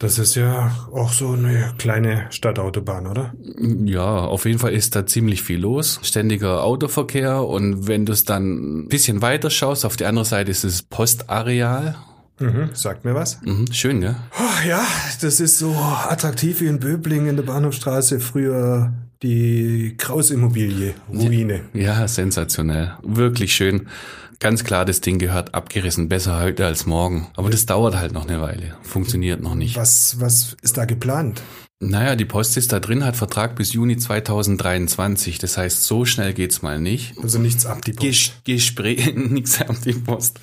Das 0.00 0.18
ist 0.18 0.34
ja 0.34 0.74
auch 0.92 1.12
so 1.12 1.30
eine 1.30 1.72
kleine 1.78 2.26
Stadtautobahn, 2.30 3.06
oder? 3.06 3.32
Ja, 3.84 4.24
auf 4.24 4.44
jeden 4.44 4.58
Fall 4.58 4.72
ist 4.72 4.96
da 4.96 5.06
ziemlich 5.06 5.44
viel 5.44 5.60
los. 5.60 6.00
Ständiger 6.02 6.64
Autoverkehr. 6.64 7.44
Und 7.44 7.86
wenn 7.86 8.06
du 8.06 8.12
es 8.12 8.24
dann 8.24 8.80
ein 8.80 8.88
bisschen 8.88 9.22
weiter 9.22 9.50
schaust, 9.50 9.84
auf 9.84 9.96
die 9.96 10.06
andere 10.06 10.24
Seite 10.24 10.50
ist 10.50 10.64
das 10.64 10.82
Postareal. 10.82 11.94
Mhm, 12.40 12.70
sagt 12.72 13.04
mir 13.04 13.14
was. 13.14 13.40
Mhm, 13.42 13.70
schön, 13.72 14.00
gell? 14.00 14.16
Oh, 14.38 14.68
ja, 14.68 14.84
das 15.20 15.40
ist 15.40 15.58
so 15.58 15.74
attraktiv 15.74 16.60
wie 16.60 16.66
in 16.66 16.80
Böbling 16.80 17.26
in 17.26 17.36
der 17.36 17.44
Bahnhofstraße. 17.44 18.20
Früher 18.20 18.92
die 19.22 19.94
Kraus-Immobilie, 19.96 20.94
Ruine. 21.08 21.62
Ja, 21.72 22.06
sensationell. 22.08 22.94
Wirklich 23.02 23.54
schön. 23.54 23.88
Ganz 24.40 24.64
klar, 24.64 24.84
das 24.84 25.00
Ding 25.00 25.18
gehört 25.18 25.54
abgerissen. 25.54 26.08
Besser 26.08 26.40
heute 26.40 26.66
als 26.66 26.86
morgen. 26.86 27.28
Aber 27.36 27.50
das 27.50 27.66
dauert 27.66 27.96
halt 27.96 28.12
noch 28.12 28.26
eine 28.28 28.40
Weile. 28.40 28.74
Funktioniert 28.82 29.40
noch 29.40 29.54
nicht. 29.54 29.76
Was, 29.76 30.20
was 30.20 30.56
ist 30.60 30.76
da 30.76 30.84
geplant? 30.84 31.40
Naja, 31.80 32.14
die 32.14 32.24
Post 32.24 32.56
ist 32.56 32.72
da 32.72 32.78
drin, 32.78 33.04
hat 33.04 33.16
Vertrag 33.16 33.56
bis 33.56 33.72
Juni 33.72 33.96
2023. 33.96 35.38
Das 35.38 35.58
heißt, 35.58 35.84
so 35.84 36.04
schnell 36.04 36.32
geht's 36.32 36.62
mal 36.62 36.80
nicht. 36.80 37.14
Also 37.20 37.38
nichts 37.38 37.66
ab, 37.66 37.84
die 37.84 37.92
Post. 37.92 38.02
Ges 38.04 38.32
Gespräche, 38.44 39.10
nix 39.18 39.60
am 39.60 39.76
die 39.84 39.92
Post. 39.92 40.38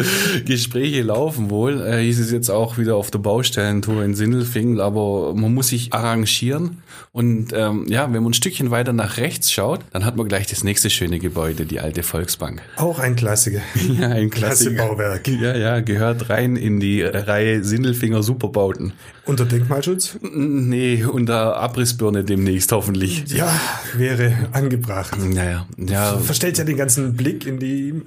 Gespräche 0.46 1.02
laufen 1.02 1.50
wohl. 1.50 1.82
Äh, 1.82 2.04
hieß 2.04 2.20
es 2.20 2.32
jetzt 2.32 2.50
auch 2.50 2.78
wieder 2.78 2.96
auf 2.96 3.12
der 3.12 3.20
Baustellentour 3.20 4.04
in 4.04 4.14
Sindelfingen, 4.14 4.82
aber 4.82 5.34
man 5.34 5.54
muss 5.54 5.70
sich 5.70 5.94
arrangieren. 5.94 6.84
Und 7.14 7.54
ähm, 7.54 7.86
ja, 7.88 8.04
wenn 8.14 8.22
man 8.24 8.32
ein 8.32 8.34
Stückchen 8.34 8.70
weiter 8.70 8.94
nach 8.94 9.18
rechts 9.18 9.52
schaut, 9.52 9.80
dann 9.94 10.06
hat 10.06 10.18
man 10.18 10.28
gleich 10.28 10.48
das 10.48 10.64
nächste 10.66 10.90
schöne 10.90 11.20
Gebäude, 11.20 11.66
die 11.66 11.80
alte 11.80 12.04
Volksbank. 12.04 12.62
Auch 12.76 13.00
ein 13.00 13.16
Klassiker. 13.16 13.62
Ja, 13.92 14.10
ein 14.10 14.30
Klasse 14.30 14.66
Klassiker. 14.72 14.88
Bauwerk. 14.88 15.28
Ja, 15.28 15.56
ja, 15.56 15.80
gehört 15.82 16.30
rein 16.30 16.56
in 16.56 16.80
die 16.80 17.02
Reihe 17.02 17.64
Sindelfinger 17.64 18.24
Superbauten. 18.24 18.94
Unter 19.25 19.46
Denkmalschutz? 19.46 20.18
Nee, 20.22 21.04
unter 21.04 21.58
Abrissbirne 21.58 22.24
demnächst 22.24 22.72
hoffentlich. 22.72 23.25
Ja, 23.28 23.54
wäre 23.94 24.50
angebracht. 24.51 25.16
Naja, 25.20 25.68
ja. 25.78 26.18
Verstellt 26.18 26.58
ja 26.58 26.63
den 26.63 26.78
ganzen 26.78 27.16
Blick 27.16 27.46
in 27.46 27.60
die 27.60 28.01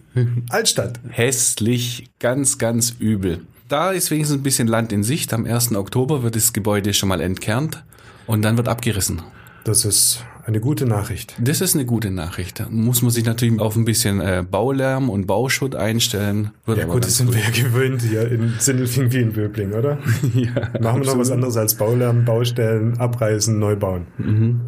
Altstadt. 0.50 0.98
Hässlich, 1.08 2.10
ganz, 2.18 2.58
ganz 2.58 2.94
übel. 2.98 3.42
Da 3.68 3.92
ist 3.92 4.10
wenigstens 4.10 4.38
ein 4.38 4.42
bisschen 4.42 4.68
Land 4.68 4.92
in 4.92 5.04
Sicht. 5.04 5.32
Am 5.32 5.46
1. 5.46 5.74
Oktober 5.74 6.22
wird 6.22 6.36
das 6.36 6.52
Gebäude 6.52 6.92
schon 6.92 7.08
mal 7.08 7.20
entkernt 7.20 7.84
und 8.26 8.42
dann 8.42 8.56
wird 8.56 8.68
abgerissen. 8.68 9.22
Das 9.64 9.84
ist 9.84 10.24
eine 10.46 10.60
gute 10.60 10.86
Nachricht. 10.86 11.34
Das 11.38 11.60
ist 11.60 11.74
eine 11.74 11.86
gute 11.86 12.10
Nachricht. 12.10 12.60
Da 12.60 12.66
muss 12.68 13.02
man 13.02 13.10
sich 13.10 13.24
natürlich 13.24 13.60
auf 13.60 13.76
ein 13.76 13.84
bisschen 13.84 14.20
äh, 14.20 14.44
Baulärm 14.48 15.08
und 15.08 15.26
Bauschutt 15.26 15.74
einstellen. 15.74 16.50
Wird 16.66 16.78
Ja 16.78 16.84
gut, 16.84 17.04
das 17.04 17.16
sind 17.16 17.32
wir 17.32 17.40
ja 17.40 17.50
gewöhnt 17.50 18.02
hier 18.02 18.30
in 18.30 18.54
Sindelfing 18.58 19.10
wie 19.12 19.20
in 19.20 19.32
Böbling, 19.32 19.72
oder? 19.72 19.98
ja, 20.34 20.80
Machen 20.80 21.02
wir 21.02 21.06
noch 21.06 21.18
was 21.18 21.30
anderes 21.30 21.56
als 21.56 21.74
Baulärm, 21.74 22.24
Baustellen, 22.24 22.98
abreißen, 22.98 23.58
neu 23.58 23.76
bauen? 23.76 24.06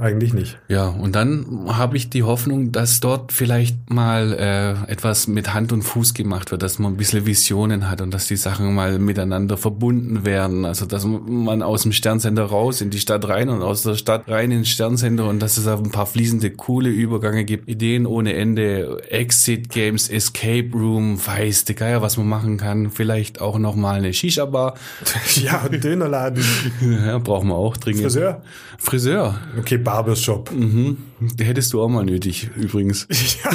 Eigentlich 0.00 0.33
nicht. 0.33 0.59
Ja, 0.68 0.88
und 0.88 1.14
dann 1.14 1.66
habe 1.68 1.97
ich 1.97 2.11
die 2.11 2.23
Hoffnung, 2.23 2.73
dass 2.73 3.00
dort 3.00 3.33
vielleicht 3.33 3.90
mal 3.90 4.33
äh, 4.33 4.90
etwas 4.90 5.26
mit 5.26 5.52
Hand 5.52 5.73
und 5.73 5.83
Fuß 5.83 6.14
gemacht 6.14 6.50
wird, 6.50 6.62
dass 6.62 6.78
man 6.78 6.95
ein 6.95 6.97
bisschen 6.97 7.26
Visionen 7.26 7.90
hat 7.90 8.00
und 8.00 8.12
dass 8.12 8.26
die 8.26 8.37
Sachen 8.37 8.75
mal 8.75 8.99
miteinander 8.99 9.56
verbunden 9.56 10.25
werden. 10.25 10.64
Also 10.64 10.87
dass 10.87 11.04
man 11.04 11.62
aus 11.62 11.83
dem 11.83 11.92
Sternsender 11.92 12.45
raus 12.45 12.80
in 12.80 12.90
die 12.90 12.99
Stadt 12.99 13.28
rein 13.28 13.49
und 13.49 13.62
aus 13.62 13.83
der 13.83 13.97
Stadt 13.97 14.28
rein 14.28 14.50
ins 14.50 14.68
Sternsender 14.68 15.28
und 15.28 15.40
dass 15.40 15.59
es 15.59 15.65
auch 15.68 15.82
ein 15.82 15.90
paar 15.90 16.06
fließende, 16.06 16.50
coole 16.50 16.88
Übergänge 16.88 17.44
gibt. 17.44 17.68
Ideen 17.68 18.06
ohne 18.06 18.35
Ende, 18.35 19.02
Exit-Games, 19.11 20.08
Escape 20.08 20.70
Room, 20.73 21.18
weiß 21.25 21.64
der 21.64 21.75
Geier, 21.75 22.02
was 22.02 22.16
man 22.16 22.28
machen 22.28 22.56
kann. 22.56 22.90
Vielleicht 22.90 23.40
auch 23.40 23.58
noch 23.58 23.76
mal 23.76 23.96
eine 23.96 24.12
Shisha-Bar. 24.12 24.75
Ja, 25.37 25.66
und 25.70 25.82
Dönerladen, 25.85 26.42
ja, 26.80 27.18
brauchen 27.18 27.49
wir 27.49 27.56
auch 27.56 27.76
dringend. 27.76 28.02
Friseur. 28.02 28.42
Friseur. 28.78 29.38
Okay, 29.58 29.76
Barbershop. 29.76 30.50
Mhm. 30.52 30.96
Hättest 31.38 31.73
du 31.73 31.82
auch 31.82 31.88
mal 31.88 32.04
nötig, 32.04 32.50
übrigens. 32.56 33.06
Ja, 33.44 33.50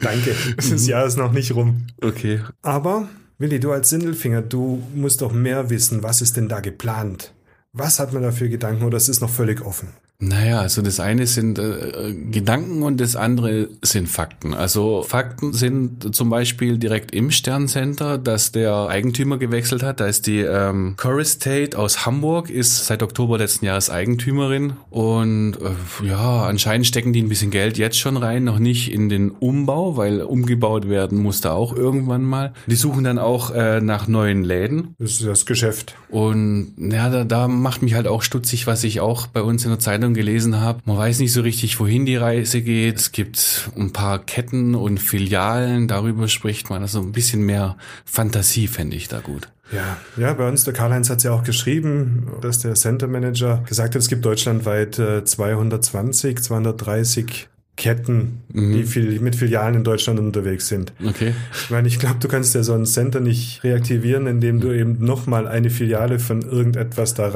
danke. 0.00 0.34
Das 0.56 0.86
Jahr 0.86 1.06
ist 1.06 1.16
noch 1.16 1.32
nicht 1.32 1.54
rum. 1.54 1.86
Okay. 2.02 2.40
Aber, 2.62 3.08
Willi, 3.38 3.60
du 3.60 3.72
als 3.72 3.88
Sindelfinger, 3.90 4.42
du 4.42 4.82
musst 4.94 5.22
doch 5.22 5.32
mehr 5.32 5.70
wissen. 5.70 6.02
Was 6.02 6.20
ist 6.20 6.36
denn 6.36 6.48
da 6.48 6.60
geplant? 6.60 7.32
Was 7.72 8.00
hat 8.00 8.12
man 8.12 8.22
da 8.22 8.32
für 8.32 8.48
Gedanken 8.48 8.84
oder 8.84 8.96
es 8.96 9.08
ist 9.08 9.20
noch 9.20 9.30
völlig 9.30 9.64
offen? 9.64 9.88
Naja, 10.20 10.60
also 10.60 10.82
das 10.82 10.98
eine 10.98 11.28
sind 11.28 11.60
äh, 11.60 12.12
Gedanken 12.32 12.82
und 12.82 13.00
das 13.00 13.14
andere 13.14 13.68
sind 13.82 14.08
Fakten. 14.08 14.52
Also 14.52 15.04
Fakten 15.04 15.52
sind 15.52 16.12
zum 16.12 16.28
Beispiel 16.28 16.76
direkt 16.76 17.12
im 17.14 17.30
Sterncenter, 17.30 18.18
dass 18.18 18.50
der 18.50 18.88
Eigentümer 18.88 19.38
gewechselt 19.38 19.84
hat. 19.84 20.00
Da 20.00 20.06
ist 20.06 20.26
die 20.26 20.40
ähm, 20.40 20.94
Core 20.96 21.20
Estate 21.20 21.78
aus 21.78 22.04
Hamburg, 22.04 22.50
ist 22.50 22.86
seit 22.86 23.04
Oktober 23.04 23.38
letzten 23.38 23.66
Jahres 23.66 23.90
Eigentümerin 23.90 24.72
und 24.90 25.54
äh, 25.54 26.08
ja, 26.08 26.46
anscheinend 26.46 26.88
stecken 26.88 27.12
die 27.12 27.22
ein 27.22 27.28
bisschen 27.28 27.52
Geld 27.52 27.78
jetzt 27.78 27.96
schon 27.98 28.16
rein, 28.16 28.42
noch 28.42 28.58
nicht 28.58 28.92
in 28.92 29.08
den 29.08 29.30
Umbau, 29.30 29.96
weil 29.96 30.22
umgebaut 30.22 30.88
werden 30.88 31.18
musste 31.22 31.52
auch 31.52 31.76
irgendwann 31.76 32.24
mal. 32.24 32.54
Die 32.66 32.74
suchen 32.74 33.04
dann 33.04 33.20
auch 33.20 33.54
äh, 33.54 33.80
nach 33.80 34.08
neuen 34.08 34.42
Läden 34.42 34.96
Das 34.98 35.12
ist 35.12 35.24
das 35.24 35.46
Geschäft. 35.46 35.94
und 36.08 36.72
ja, 36.76 37.08
da, 37.08 37.22
da 37.22 37.46
macht 37.46 37.82
mich 37.82 37.94
halt 37.94 38.08
auch 38.08 38.22
stutzig, 38.22 38.66
was 38.66 38.82
ich 38.82 38.98
auch 39.00 39.28
bei 39.28 39.42
uns 39.42 39.62
in 39.62 39.70
der 39.70 39.78
Zeitung 39.78 40.07
gelesen 40.14 40.60
habe. 40.60 40.80
Man 40.84 40.96
weiß 40.96 41.18
nicht 41.20 41.32
so 41.32 41.40
richtig, 41.40 41.78
wohin 41.80 42.06
die 42.06 42.16
Reise 42.16 42.62
geht. 42.62 42.96
Es 42.96 43.12
gibt 43.12 43.70
ein 43.76 43.92
paar 43.92 44.18
Ketten 44.18 44.74
und 44.74 44.98
Filialen, 44.98 45.88
darüber 45.88 46.28
spricht 46.28 46.70
man. 46.70 46.82
Also 46.82 47.00
ein 47.00 47.12
bisschen 47.12 47.42
mehr 47.42 47.76
Fantasie 48.04 48.66
fände 48.66 48.96
ich 48.96 49.08
da 49.08 49.20
gut. 49.20 49.48
Ja, 49.72 49.98
ja, 50.16 50.32
bei 50.32 50.48
uns, 50.48 50.64
der 50.64 50.72
Karl-Heinz 50.72 51.10
hat 51.10 51.18
es 51.18 51.24
ja 51.24 51.32
auch 51.32 51.44
geschrieben, 51.44 52.28
dass 52.40 52.60
der 52.60 52.74
Center 52.74 53.06
Manager 53.06 53.62
gesagt 53.68 53.94
hat, 53.94 54.00
es 54.00 54.08
gibt 54.08 54.24
deutschlandweit 54.24 54.98
äh, 54.98 55.24
220, 55.24 56.42
230 56.42 57.48
Ketten, 57.78 58.42
die 58.48 58.82
viel, 58.82 59.20
mit 59.20 59.36
Filialen 59.36 59.76
in 59.76 59.84
Deutschland 59.84 60.18
unterwegs 60.18 60.66
sind. 60.66 60.92
Okay. 61.06 61.32
Ich 61.52 61.70
meine, 61.70 61.86
ich 61.86 62.00
glaube, 62.00 62.16
du 62.18 62.26
kannst 62.26 62.56
ja 62.56 62.64
so 62.64 62.74
ein 62.74 62.86
Center 62.86 63.20
nicht 63.20 63.62
reaktivieren, 63.62 64.26
indem 64.26 64.60
du 64.60 64.72
eben 64.72 65.04
nochmal 65.04 65.46
eine 65.46 65.70
Filiale 65.70 66.18
von 66.18 66.42
irgendetwas 66.42 67.14
da 67.14 67.28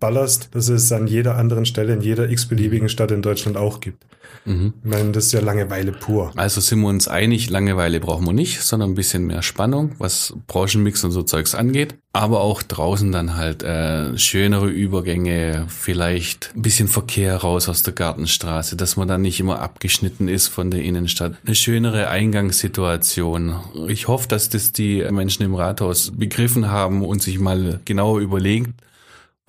reinballerst, 0.00 0.48
dass 0.52 0.68
es 0.68 0.90
an 0.92 1.06
jeder 1.06 1.36
anderen 1.36 1.66
Stelle 1.66 1.92
in 1.92 2.00
jeder 2.00 2.30
x-beliebigen 2.30 2.88
Stadt 2.88 3.10
in 3.10 3.22
Deutschland 3.22 3.56
auch 3.56 3.80
gibt. 3.80 4.04
Ich 4.46 4.72
meine, 4.84 5.12
das 5.12 5.26
ist 5.26 5.32
ja 5.32 5.40
Langeweile 5.40 5.92
pur. 5.92 6.32
Also 6.34 6.62
sind 6.62 6.80
wir 6.80 6.88
uns 6.88 7.08
einig, 7.08 7.50
Langeweile 7.50 8.00
brauchen 8.00 8.24
wir 8.24 8.32
nicht, 8.32 8.62
sondern 8.62 8.90
ein 8.90 8.94
bisschen 8.94 9.26
mehr 9.26 9.42
Spannung, 9.42 9.92
was 9.98 10.34
Branchenmix 10.46 11.04
und 11.04 11.10
so 11.10 11.22
Zeugs 11.22 11.54
angeht. 11.54 11.96
Aber 12.14 12.40
auch 12.40 12.62
draußen 12.62 13.12
dann 13.12 13.36
halt 13.36 13.62
äh, 13.62 14.16
schönere 14.16 14.68
Übergänge, 14.68 15.66
vielleicht 15.68 16.52
ein 16.56 16.62
bisschen 16.62 16.88
Verkehr 16.88 17.36
raus 17.36 17.68
aus 17.68 17.82
der 17.82 17.92
Gartenstraße, 17.92 18.76
dass 18.76 18.96
man 18.96 19.08
dann 19.08 19.20
nicht 19.20 19.40
immer 19.40 19.60
abgeschnitten 19.60 20.26
ist 20.26 20.48
von 20.48 20.70
der 20.70 20.82
Innenstadt. 20.82 21.34
Eine 21.44 21.54
schönere 21.54 22.08
Eingangssituation. 22.08 23.56
Ich 23.88 24.08
hoffe, 24.08 24.26
dass 24.26 24.48
das 24.48 24.72
die 24.72 25.06
Menschen 25.10 25.44
im 25.44 25.54
Rathaus 25.54 26.12
begriffen 26.16 26.70
haben 26.70 27.04
und 27.04 27.22
sich 27.22 27.38
mal 27.38 27.80
genauer 27.84 28.20
überlegen, 28.20 28.74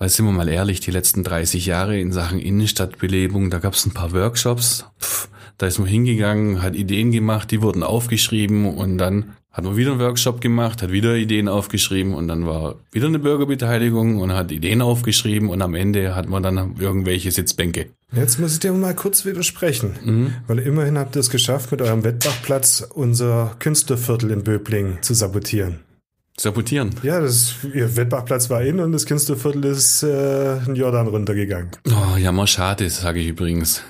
weil 0.02 0.08
sind 0.08 0.26
wir 0.26 0.32
mal 0.32 0.48
ehrlich, 0.48 0.80
die 0.80 0.90
letzten 0.90 1.22
30 1.22 1.64
Jahre 1.64 1.96
in 1.96 2.10
Sachen 2.10 2.40
Innenstadtbelebung, 2.40 3.50
da 3.50 3.60
gab 3.60 3.74
es 3.74 3.86
ein 3.86 3.94
paar 3.94 4.10
Workshops, 4.10 4.84
Pff, 5.00 5.28
da 5.58 5.68
ist 5.68 5.78
man 5.78 5.86
hingegangen, 5.86 6.60
hat 6.60 6.74
Ideen 6.74 7.12
gemacht, 7.12 7.52
die 7.52 7.62
wurden 7.62 7.84
aufgeschrieben 7.84 8.66
und 8.66 8.98
dann 8.98 9.34
hat 9.52 9.62
man 9.62 9.76
wieder 9.76 9.92
einen 9.92 10.00
Workshop 10.00 10.40
gemacht, 10.40 10.82
hat 10.82 10.90
wieder 10.90 11.14
Ideen 11.14 11.46
aufgeschrieben 11.46 12.14
und 12.14 12.26
dann 12.26 12.48
war 12.48 12.74
wieder 12.90 13.06
eine 13.06 13.20
Bürgerbeteiligung 13.20 14.18
und 14.18 14.32
hat 14.32 14.50
Ideen 14.50 14.82
aufgeschrieben 14.82 15.48
und 15.48 15.62
am 15.62 15.76
Ende 15.76 16.16
hat 16.16 16.28
man 16.28 16.42
dann 16.42 16.74
irgendwelche 16.80 17.30
Sitzbänke. 17.30 17.86
Jetzt 18.10 18.40
muss 18.40 18.54
ich 18.54 18.58
dir 18.58 18.72
mal 18.72 18.96
kurz 18.96 19.24
widersprechen, 19.24 20.34
weil 20.48 20.58
immerhin 20.58 20.98
habt 20.98 21.14
ihr 21.14 21.20
es 21.20 21.30
geschafft, 21.30 21.70
mit 21.70 21.80
eurem 21.80 22.02
Wettbachplatz 22.02 22.88
unser 22.92 23.54
Künstlerviertel 23.60 24.32
in 24.32 24.42
Böbling 24.42 24.98
zu 25.00 25.14
sabotieren. 25.14 25.78
Sabotieren. 26.38 26.90
Ja, 27.02 27.20
das, 27.20 27.56
ihr 27.74 27.94
Wettbachplatz 27.96 28.48
war 28.48 28.62
in 28.62 28.80
und 28.80 28.92
das 28.92 29.04
Künstlerviertel 29.04 29.66
ist 29.66 30.02
äh, 30.02 30.56
in 30.64 30.74
Jordan 30.74 31.08
runtergegangen. 31.08 31.70
Oh, 31.88 32.16
ja, 32.16 32.32
mal 32.32 32.46
schade, 32.46 32.88
sage 32.88 33.20
ich 33.20 33.28
übrigens. 33.28 33.82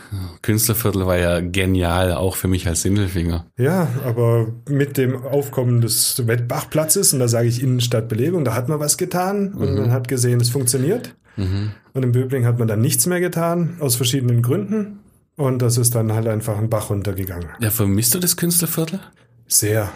Künstlerviertel 0.43 1.07
war 1.07 1.17
ja 1.19 1.41
genial, 1.41 2.13
auch 2.13 2.35
für 2.37 2.49
mich 2.49 2.67
als 2.67 2.83
Sindelfinger. 2.83 3.47
Ja, 3.57 3.89
aber 4.05 4.49
mit 4.69 4.97
dem 4.97 5.25
Aufkommen 5.25 5.81
des 5.81 6.27
Wettbachplatzes, 6.27 7.13
und 7.13 7.21
da 7.21 7.29
sage 7.29 7.47
ich 7.47 7.63
Innenstadtbelebung, 7.63 8.45
da 8.45 8.55
hat 8.55 8.69
man 8.69 8.81
was 8.81 8.99
getan 8.99 9.55
und 9.55 9.77
man 9.77 9.93
hat 9.93 10.09
gesehen, 10.09 10.41
es 10.41 10.51
funktioniert. 10.51 11.15
Und 11.37 12.03
in 12.03 12.13
Böbling 12.13 12.45
hat 12.45 12.59
man 12.59 12.69
dann 12.69 12.81
nichts 12.81 13.07
mehr 13.07 13.21
getan, 13.21 13.77
aus 13.81 13.97
verschiedenen 13.97 14.43
Gründen. 14.43 14.99
Und 15.37 15.63
das 15.63 15.79
ist 15.79 15.95
dann 15.95 16.13
halt 16.13 16.29
einfach 16.29 16.59
ein 16.59 16.69
Bach 16.69 16.91
runtergegangen. 16.91 17.49
Ja, 17.61 17.71
vermisst 17.71 18.15
du 18.15 18.19
das 18.19 18.37
Künstlerviertel? 18.37 19.01
Sehr, 19.47 19.91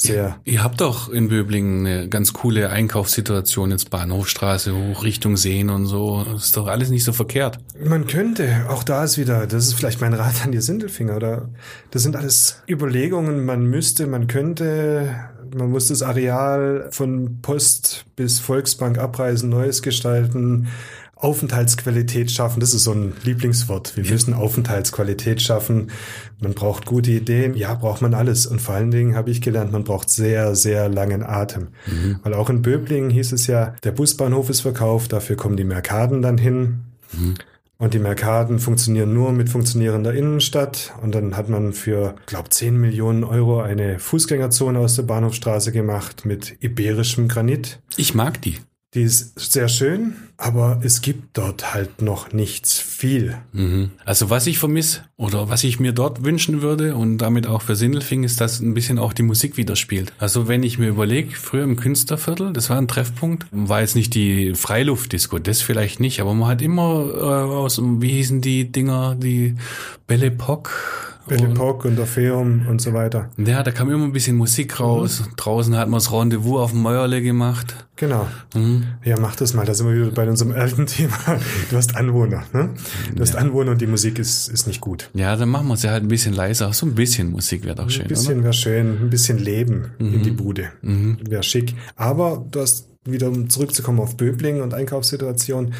sehr. 0.00 0.40
Ihr 0.44 0.62
habt 0.62 0.80
doch 0.80 1.08
in 1.08 1.28
Böblingen 1.28 1.86
eine 1.86 2.08
ganz 2.08 2.32
coole 2.32 2.70
Einkaufssituation, 2.70 3.72
jetzt 3.72 3.90
Bahnhofstraße 3.90 4.74
hoch 4.74 5.02
Richtung 5.02 5.36
Seen 5.36 5.70
und 5.70 5.86
so. 5.86 6.24
Das 6.24 6.46
ist 6.46 6.56
doch 6.56 6.68
alles 6.68 6.90
nicht 6.90 7.04
so 7.04 7.12
verkehrt. 7.12 7.58
Man 7.84 8.06
könnte, 8.06 8.66
auch 8.68 8.84
da 8.84 9.04
ist 9.04 9.18
wieder, 9.18 9.46
das 9.46 9.66
ist 9.66 9.74
vielleicht 9.74 10.00
mein 10.00 10.14
Rat 10.14 10.44
an 10.44 10.52
die 10.52 10.60
Sindelfinger, 10.60 11.16
oder? 11.16 11.48
Das 11.90 12.02
sind 12.02 12.14
alles 12.14 12.62
Überlegungen, 12.68 13.44
man 13.44 13.66
müsste, 13.66 14.06
man 14.06 14.28
könnte, 14.28 15.16
man 15.56 15.70
muss 15.70 15.88
das 15.88 16.02
Areal 16.02 16.88
von 16.92 17.40
Post 17.42 18.06
bis 18.14 18.38
Volksbank 18.38 18.98
abreisen, 18.98 19.50
Neues 19.50 19.82
gestalten, 19.82 20.68
Aufenthaltsqualität 21.20 22.30
schaffen. 22.30 22.60
Das 22.60 22.74
ist 22.74 22.84
so 22.84 22.92
ein 22.92 23.12
Lieblingswort. 23.24 23.96
Wir 23.96 24.08
müssen 24.10 24.34
Aufenthaltsqualität 24.34 25.42
schaffen. 25.42 25.90
Man 26.40 26.54
braucht 26.54 26.86
gute 26.86 27.10
Ideen. 27.10 27.54
Ja, 27.54 27.74
braucht 27.74 28.02
man 28.02 28.14
alles. 28.14 28.46
Und 28.46 28.60
vor 28.60 28.74
allen 28.74 28.90
Dingen 28.90 29.14
habe 29.16 29.30
ich 29.30 29.40
gelernt, 29.40 29.72
man 29.72 29.84
braucht 29.84 30.10
sehr, 30.10 30.54
sehr 30.54 30.88
langen 30.88 31.22
Atem. 31.24 31.68
Weil 32.22 32.34
auch 32.34 32.50
in 32.50 32.62
Böblingen 32.62 33.10
hieß 33.10 33.32
es 33.32 33.46
ja, 33.46 33.74
der 33.82 33.92
Busbahnhof 33.92 34.48
ist 34.48 34.60
verkauft, 34.60 35.12
dafür 35.12 35.36
kommen 35.36 35.56
die 35.56 35.64
Merkaden 35.64 36.22
dann 36.22 36.38
hin. 36.38 36.80
Und 37.78 37.94
die 37.94 38.00
Merkaden 38.00 38.58
funktionieren 38.58 39.14
nur 39.14 39.32
mit 39.32 39.48
funktionierender 39.48 40.12
Innenstadt. 40.12 40.92
Und 41.00 41.14
dann 41.14 41.36
hat 41.36 41.48
man 41.48 41.72
für, 41.72 42.16
glaube 42.26 42.48
10 42.48 42.76
Millionen 42.76 43.22
Euro 43.22 43.60
eine 43.60 44.00
Fußgängerzone 44.00 44.78
aus 44.78 44.96
der 44.96 45.04
Bahnhofstraße 45.04 45.70
gemacht 45.70 46.24
mit 46.24 46.56
iberischem 46.60 47.28
Granit. 47.28 47.80
Ich 47.96 48.14
mag 48.14 48.42
die. 48.42 48.58
Die 48.94 49.02
ist 49.02 49.38
sehr 49.38 49.68
schön, 49.68 50.14
aber 50.38 50.80
es 50.82 51.02
gibt 51.02 51.36
dort 51.36 51.74
halt 51.74 52.00
noch 52.00 52.32
nichts 52.32 52.78
viel. 52.78 53.36
Mhm. 53.52 53.90
Also 54.06 54.30
was 54.30 54.46
ich 54.46 54.58
vermisse 54.58 55.02
oder 55.18 55.50
was 55.50 55.62
ich 55.62 55.78
mir 55.78 55.92
dort 55.92 56.24
wünschen 56.24 56.62
würde 56.62 56.96
und 56.96 57.18
damit 57.18 57.46
auch 57.46 57.60
für 57.60 57.76
Sindelfing 57.76 58.24
ist, 58.24 58.40
dass 58.40 58.60
ein 58.60 58.72
bisschen 58.72 58.98
auch 58.98 59.12
die 59.12 59.24
Musik 59.24 59.58
wieder 59.58 59.76
spielt. 59.76 60.14
Also 60.18 60.48
wenn 60.48 60.62
ich 60.62 60.78
mir 60.78 60.88
überlege, 60.88 61.36
früher 61.36 61.64
im 61.64 61.76
Künstlerviertel, 61.76 62.54
das 62.54 62.70
war 62.70 62.78
ein 62.78 62.88
Treffpunkt, 62.88 63.46
war 63.50 63.82
jetzt 63.82 63.94
nicht 63.94 64.14
die 64.14 64.54
Freiluftdisco, 64.54 65.38
das 65.38 65.60
vielleicht 65.60 66.00
nicht, 66.00 66.22
aber 66.22 66.32
man 66.32 66.48
hat 66.48 66.62
immer 66.62 67.10
äh, 67.14 67.20
aus, 67.20 67.78
wie 67.82 68.12
hießen 68.12 68.40
die 68.40 68.72
Dinger, 68.72 69.16
die 69.16 69.56
Belle 70.06 70.26
Epoque 70.26 70.70
Belle 71.28 71.48
Epoque 71.48 71.84
und 71.88 71.98
Orpheum 71.98 72.66
und 72.68 72.80
so 72.80 72.92
weiter. 72.92 73.30
Ja, 73.36 73.62
da 73.62 73.70
kam 73.70 73.90
immer 73.90 74.04
ein 74.04 74.12
bisschen 74.12 74.36
Musik 74.36 74.80
raus. 74.80 75.22
Mhm. 75.26 75.36
Draußen 75.36 75.76
hat 75.76 75.88
man 75.88 75.98
das 75.98 76.12
Rendezvous 76.12 76.58
auf 76.60 76.70
dem 76.72 76.80
Mäuerle 76.82 77.22
gemacht. 77.22 77.86
Genau. 77.96 78.26
Mhm. 78.54 78.84
Ja, 79.04 79.18
mach 79.20 79.36
das 79.36 79.54
mal. 79.54 79.64
Da 79.66 79.74
sind 79.74 79.86
wir 79.88 79.94
wieder 79.94 80.10
bei 80.10 80.28
unserem 80.28 80.52
alten 80.52 80.86
Thema. 80.86 81.14
Du 81.70 81.76
hast 81.76 81.96
Anwohner, 81.96 82.44
ne? 82.52 82.70
Du 83.14 83.20
hast 83.22 83.36
Anwohner 83.36 83.72
und 83.72 83.80
die 83.80 83.86
Musik 83.86 84.18
ist, 84.18 84.48
ist 84.48 84.66
nicht 84.66 84.80
gut. 84.80 85.10
Ja, 85.14 85.36
dann 85.36 85.48
machen 85.48 85.68
wir 85.68 85.74
es 85.74 85.82
ja 85.82 85.90
halt 85.90 86.02
ein 86.04 86.08
bisschen 86.08 86.32
leiser. 86.34 86.72
So 86.72 86.86
ein 86.86 86.94
bisschen 86.94 87.30
Musik 87.30 87.64
wäre 87.64 87.74
doch 87.76 87.90
schön. 87.90 88.02
Ein 88.02 88.08
bisschen 88.08 88.42
wäre 88.42 88.52
schön. 88.52 88.98
Ein 89.02 89.10
bisschen 89.10 89.38
Leben 89.38 89.92
Mhm. 89.98 90.14
in 90.14 90.22
die 90.22 90.30
Bude. 90.30 90.68
Wäre 90.82 91.42
schick. 91.42 91.74
Aber 91.96 92.44
du 92.50 92.60
hast 92.60 92.88
wieder, 93.04 93.28
um 93.28 93.48
zurückzukommen 93.48 94.00
auf 94.00 94.16
Böbling 94.16 94.60
und 94.60 94.74
Einkaufssituation. 94.74 95.72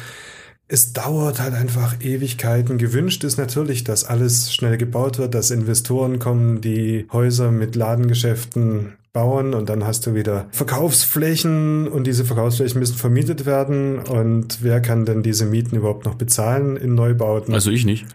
Es 0.71 0.93
dauert 0.93 1.41
halt 1.41 1.55
einfach 1.55 1.95
Ewigkeiten. 1.99 2.77
Gewünscht 2.77 3.23
ist 3.23 3.37
natürlich, 3.37 3.83
dass 3.83 4.05
alles 4.05 4.53
schnell 4.53 4.77
gebaut 4.77 5.17
wird, 5.17 5.33
dass 5.33 5.49
Investoren 5.49 6.19
kommen, 6.19 6.61
die 6.61 7.07
Häuser 7.11 7.49
mit 7.49 7.75
Ladengeschäften 7.75 8.93
bauen 9.11 9.55
und 9.55 9.67
dann 9.67 9.83
hast 9.83 10.05
du 10.05 10.13
wieder 10.13 10.47
Verkaufsflächen 10.51 11.87
und 11.87 12.05
diese 12.05 12.23
Verkaufsflächen 12.23 12.79
müssen 12.79 12.97
vermietet 12.97 13.47
werden 13.47 13.97
und 13.97 14.59
wer 14.61 14.79
kann 14.79 15.05
denn 15.05 15.23
diese 15.23 15.45
Mieten 15.45 15.75
überhaupt 15.75 16.05
noch 16.05 16.13
bezahlen 16.13 16.77
in 16.77 16.93
Neubauten? 16.93 17.55
Also 17.55 17.71
ich 17.71 17.85
nicht. 17.85 18.05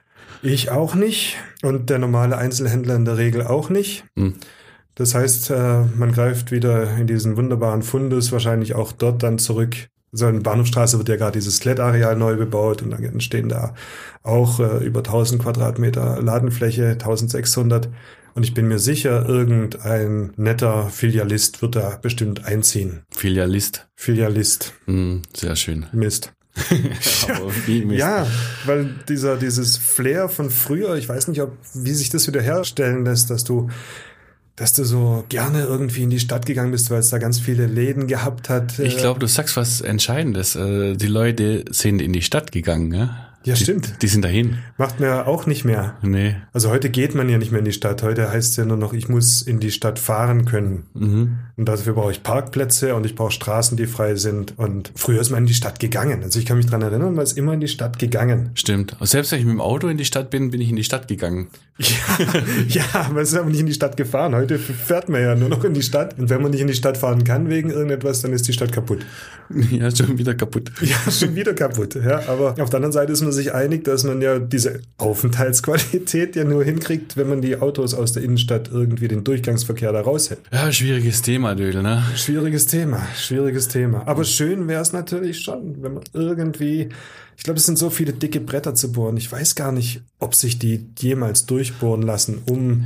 Ich 0.41 0.71
auch 0.71 0.95
nicht 0.95 1.37
und 1.63 1.91
der 1.91 1.99
normale 1.99 2.39
Einzelhändler 2.39 2.95
in 2.95 3.05
der 3.05 3.17
Regel 3.17 3.43
auch 3.43 3.69
nicht. 3.69 4.05
Hm. 4.17 4.35
Das 4.95 5.17
heißt, 5.17 5.51
äh, 5.51 5.83
man 5.97 6.13
greift 6.13 6.53
wieder 6.53 6.97
in 6.97 7.09
diesen 7.09 7.37
wunderbaren 7.37 7.83
Fundus 7.83 8.31
wahrscheinlich 8.31 8.77
auch 8.77 8.93
dort 8.93 9.25
dann 9.25 9.41
zurück. 9.41 9.75
So 10.17 10.29
in 10.29 10.43
Bahnhofstraße 10.43 10.99
wird 10.99 11.09
ja 11.09 11.17
gerade 11.17 11.33
dieses 11.33 11.59
Klettareal 11.61 12.17
neu 12.17 12.37
bebaut 12.37 12.83
und 12.83 12.91
dann 12.91 13.03
entstehen 13.03 13.49
da 13.49 13.75
auch 14.23 14.61
äh, 14.61 14.85
über 14.85 15.01
1000 15.01 15.43
Quadratmeter 15.43 16.23
Ladenfläche, 16.23 16.93
1600. 16.93 17.89
Und 18.35 18.43
ich 18.43 18.55
bin 18.55 18.67
mir 18.67 18.79
sicher, 18.79 19.29
irgendein 19.29 20.33
netter 20.37 20.89
Filialist 20.89 21.63
wird 21.63 21.77
da 21.77 21.99
bestimmt 22.01 22.45
einziehen. 22.45 23.03
Filialist. 23.11 23.89
Filialist. 23.95 24.73
Hm, 24.87 25.23
sehr 25.37 25.57
schön. 25.57 25.87
Mist. 25.93 26.33
Mist. 27.67 27.99
Ja, 27.99 28.27
weil 28.65 28.95
dieser, 29.09 29.37
dieses 29.37 29.77
Flair 29.77 30.29
von 30.29 30.51
früher, 30.51 30.95
ich 30.97 31.09
weiß 31.09 31.29
nicht, 31.29 31.43
ob, 31.43 31.57
wie 31.75 31.95
sich 31.95 32.11
das 32.11 32.29
wieder 32.29 32.41
herstellen 32.41 33.05
lässt, 33.05 33.31
dass 33.31 33.43
du, 33.43 33.71
dass 34.57 34.73
du 34.73 34.85
so 34.85 35.25
gerne 35.29 35.63
irgendwie 35.63 36.03
in 36.05 36.11
die 36.11 36.21
Stadt 36.21 36.47
gegangen 36.47 36.71
bist, 36.71 36.91
weil 36.91 37.01
es 37.01 37.09
da 37.09 37.19
ganz 37.19 37.41
viele 37.41 37.67
Läden 37.67 38.07
gehabt 38.07 38.49
hat. 38.49 38.79
Ich 38.79 38.97
Äh, 38.97 39.01
glaube, 39.01 39.19
du 39.21 39.27
sagst 39.27 39.57
was 39.57 39.81
Entscheidendes. 39.81 40.55
Äh, 40.55 40.95
Die 40.97 41.07
Leute 41.09 41.65
sind 41.71 42.01
in 42.01 42.13
die 42.13 42.23
Stadt 42.23 42.53
gegangen, 42.53 42.93
ja? 42.95 43.24
Ja, 43.45 43.55
die, 43.55 43.63
stimmt. 43.63 44.03
Die 44.03 44.07
sind 44.07 44.25
dahin. 44.25 44.59
Macht 44.79 45.01
man 45.01 45.11
ja 45.11 45.27
auch 45.27 45.47
nicht 45.47 45.65
mehr. 45.65 45.97
Nee. 46.01 46.37
Also 46.53 46.71
heute 46.71 46.89
geht 46.89 47.15
man 47.15 47.29
ja 47.29 47.37
nicht 47.37 47.53
mehr 47.53 47.59
in 47.59 47.67
die 47.67 47.73
Stadt. 47.73 48.03
Heute 48.03 48.31
heißt 48.31 48.53
es 48.53 48.57
ja 48.57 48.65
nur 48.65 48.79
noch, 48.79 48.95
ich 48.95 49.09
muss 49.09 49.43
in 49.43 49.61
die 49.61 49.71
Stadt 49.71 49.99
fahren 49.99 50.47
können. 50.47 50.85
Mhm. 50.95 51.39
Und 51.57 51.69
dafür 51.69 51.93
brauche 51.93 52.11
ich 52.11 52.23
Parkplätze 52.23 52.95
und 52.95 53.05
ich 53.05 53.15
brauche 53.15 53.33
Straßen, 53.33 53.77
die 53.77 53.87
frei 53.87 54.15
sind. 54.15 54.59
Und 54.59 54.93
früher 54.97 55.21
ist 55.21 55.31
man 55.31 55.41
in 55.41 55.47
die 55.47 55.55
Stadt 55.55 55.79
gegangen. 55.79 56.23
Also 56.23 56.39
ich 56.39 56.47
kann 56.47 56.57
mich 56.57 56.67
dran 56.67 56.81
erinnern, 56.81 57.15
man 57.15 57.23
ist 57.23 57.37
immer 57.37 57.53
in 57.53 57.61
die 57.61 57.69
Stadt 57.69 57.99
gegangen. 57.99 58.51
Stimmt. 58.55 58.97
Und 58.99 59.07
selbst 59.07 59.31
wenn 59.33 59.41
ich 59.41 59.45
mit 59.45 59.53
dem 59.53 59.61
Auto 59.61 59.89
in 59.89 59.99
die 59.99 60.07
Stadt 60.07 60.31
bin, 60.31 60.51
bin 60.51 60.63
ich 60.63 60.71
in 60.71 60.77
die 60.77 60.85
Stadt 60.85 61.07
gegangen. 61.09 61.49
Ja, 62.69 62.85
ja, 62.93 63.09
man 63.13 63.23
ist 63.25 63.35
aber 63.35 63.51
nicht 63.51 63.59
in 63.59 63.67
die 63.67 63.75
Stadt 63.75 63.97
gefahren. 63.97 64.35
Heute 64.35 64.59
fährt 64.59 65.09
man 65.09 65.21
ja 65.21 65.35
nur 65.35 65.49
noch 65.49 65.65
in 65.65 65.75
die 65.75 65.83
Stadt. 65.83 66.17
Und 66.19 66.31
wenn 66.31 66.41
man 66.41 66.53
nicht 66.53 66.61
in 66.61 66.69
die 66.69 66.75
Stadt 66.75 66.97
fahren 66.97 67.25
kann 67.25 67.51
wegen 67.51 67.71
irgendetwas, 67.71 68.23
dann 68.23 68.33
ist 68.33 68.47
die 68.47 68.53
Stadt 68.53 68.73
kaputt. 68.73 69.05
Ja, 69.71 69.95
schon 69.95 70.17
wieder 70.17 70.35
kaputt. 70.35 70.73
Ja, 70.81 71.11
schon 71.11 71.35
wieder 71.35 71.53
kaputt. 71.53 71.97
Ja, 71.97 72.27
aber 72.29 72.55
auf 72.59 72.71
der 72.71 72.77
anderen 72.77 72.93
Seite 72.93 73.13
ist 73.13 73.23
man 73.23 73.33
sich 73.35 73.53
einig, 73.53 73.85
dass 73.85 74.05
man 74.05 74.23
ja 74.23 74.39
diese 74.39 74.81
Aufenthaltsqualität 74.97 76.37
ja 76.37 76.45
nur 76.45 76.65
hinkriegt, 76.65 77.17
wenn 77.17 77.29
man 77.29 77.43
die 77.43 77.57
Autos 77.57 77.93
aus 77.93 78.13
der 78.13 78.23
Innenstadt 78.23 78.71
irgendwie 78.73 79.09
den 79.09 79.25
Durchgangsverkehr 79.25 79.93
da 79.93 80.01
raushält. 80.01 80.41
Ja, 80.53 80.73
schwieriges 80.73 81.21
Thema, 81.23 81.55
Dödel, 81.55 81.83
ne? 81.83 82.03
Schwieriges 82.17 82.67
Thema, 82.67 83.07
schwieriges 83.17 83.69
Thema. 83.69 84.07
Aber 84.07 84.25
schön 84.25 84.67
wäre 84.69 84.81
es 84.81 84.93
natürlich 84.93 85.43
schon, 85.43 85.83
wenn 85.83 85.95
man 85.95 86.05
irgendwie, 86.13 86.89
ich 87.37 87.43
glaube, 87.43 87.59
es 87.59 87.67
sind 87.67 87.79
so 87.79 87.91
viele 87.91 88.13
dicke 88.13 88.41
Bretter 88.41 88.75
zu 88.75 88.93
bohren. 88.93 89.17
Ich 89.17 89.31
weiß 89.31 89.55
gar 89.55 89.73
nicht, 89.73 90.03
ob 90.19 90.35
sich 90.35 90.59
die 90.59 90.87
jemals 90.99 91.47
durchbohren 91.47 92.03
lassen, 92.03 92.43
um 92.47 92.85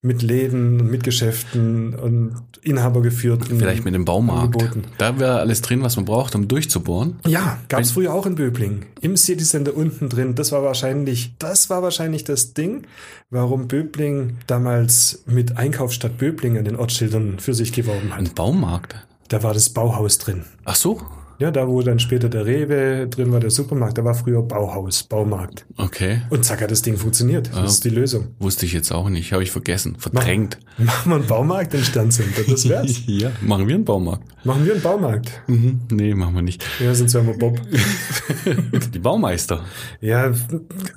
mit 0.00 0.22
Läden 0.22 0.80
und 0.80 0.90
mit 0.90 1.02
Geschäften 1.02 1.94
und 1.94 2.36
inhabergeführten 2.62 3.58
Vielleicht 3.58 3.84
mit 3.84 3.94
dem 3.94 4.04
Baumarkt. 4.04 4.54
Angeboten. 4.54 4.84
Da 4.96 5.18
wäre 5.18 5.40
alles 5.40 5.60
drin, 5.60 5.82
was 5.82 5.96
man 5.96 6.04
braucht, 6.04 6.36
um 6.36 6.46
durchzubohren. 6.46 7.18
Ja, 7.26 7.58
gab 7.68 7.80
es 7.80 7.92
früher 7.92 8.14
auch 8.14 8.24
in 8.24 8.36
Böbling. 8.36 8.86
Im 9.00 9.16
City 9.16 9.44
Center 9.44 9.76
unten 9.76 10.08
drin. 10.08 10.36
Das 10.36 10.52
war 10.52 10.62
wahrscheinlich, 10.62 11.32
das 11.38 11.68
war 11.68 11.82
wahrscheinlich 11.82 12.22
das 12.22 12.54
Ding, 12.54 12.86
warum 13.30 13.66
Böbling 13.66 14.38
damals 14.46 15.24
mit 15.26 15.56
Einkaufsstadt 15.56 16.16
Böbling 16.16 16.58
an 16.58 16.64
den 16.64 16.76
Ortsschildern 16.76 17.40
für 17.40 17.54
sich 17.54 17.72
geworben 17.72 18.12
hat. 18.12 18.18
Ein 18.18 18.30
Baumarkt. 18.34 18.94
Da 19.28 19.42
war 19.42 19.52
das 19.52 19.68
Bauhaus 19.70 20.18
drin. 20.18 20.44
Ach 20.64 20.76
so. 20.76 21.02
Ja, 21.38 21.50
da 21.52 21.68
wo 21.68 21.82
dann 21.82 22.00
später 22.00 22.28
der 22.28 22.46
Rewe 22.46 23.06
drin 23.08 23.30
war, 23.30 23.38
der 23.38 23.50
Supermarkt, 23.50 23.98
da 23.98 24.04
war 24.04 24.14
früher 24.14 24.42
Bauhaus, 24.42 25.04
Baumarkt. 25.04 25.66
Okay. 25.76 26.22
Und 26.30 26.44
zack 26.44 26.62
hat 26.62 26.70
das 26.70 26.82
Ding 26.82 26.96
funktioniert. 26.96 27.50
Das 27.54 27.74
ist 27.74 27.84
die 27.84 27.90
Lösung. 27.90 28.34
Wusste 28.40 28.66
ich 28.66 28.72
jetzt 28.72 28.90
auch 28.90 29.08
nicht. 29.08 29.32
Habe 29.32 29.44
ich 29.44 29.50
vergessen. 29.50 29.96
Verdrängt. 29.98 30.58
Machen 30.78 31.10
wir 31.10 31.16
einen 31.16 31.26
Baumarkt 31.26 31.74
im 31.74 31.82
Sterncenter, 31.82 32.42
das 32.48 32.68
wär's. 32.68 33.02
ja, 33.06 33.30
machen 33.40 33.68
wir 33.68 33.74
einen 33.74 33.84
Baumarkt. 33.84 34.24
Machen 34.44 34.64
wir 34.64 34.72
einen 34.72 34.82
Baumarkt. 34.82 35.42
Mhm. 35.46 35.80
Nee, 35.90 36.14
machen 36.14 36.34
wir 36.34 36.42
nicht. 36.42 36.64
Ja, 36.80 36.94
sonst 36.94 37.14
wären 37.14 37.26
wir 37.26 37.36
Bob. 37.36 37.60
Die 38.92 38.98
Baumeister. 38.98 39.64
Ja, 40.00 40.32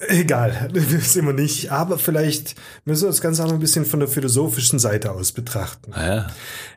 egal, 0.07 0.69
das 0.73 1.13
sind 1.13 1.25
wir 1.25 1.33
nicht. 1.33 1.71
Aber 1.71 1.97
vielleicht 1.97 2.55
müssen 2.85 3.03
wir 3.03 3.07
das 3.07 3.21
Ganze 3.21 3.43
auch 3.43 3.47
noch 3.47 3.55
ein 3.55 3.59
bisschen 3.59 3.85
von 3.85 3.99
der 3.99 4.07
philosophischen 4.09 4.79
Seite 4.79 5.11
aus 5.11 5.31
betrachten. 5.31 5.91
Ja. 5.95 6.27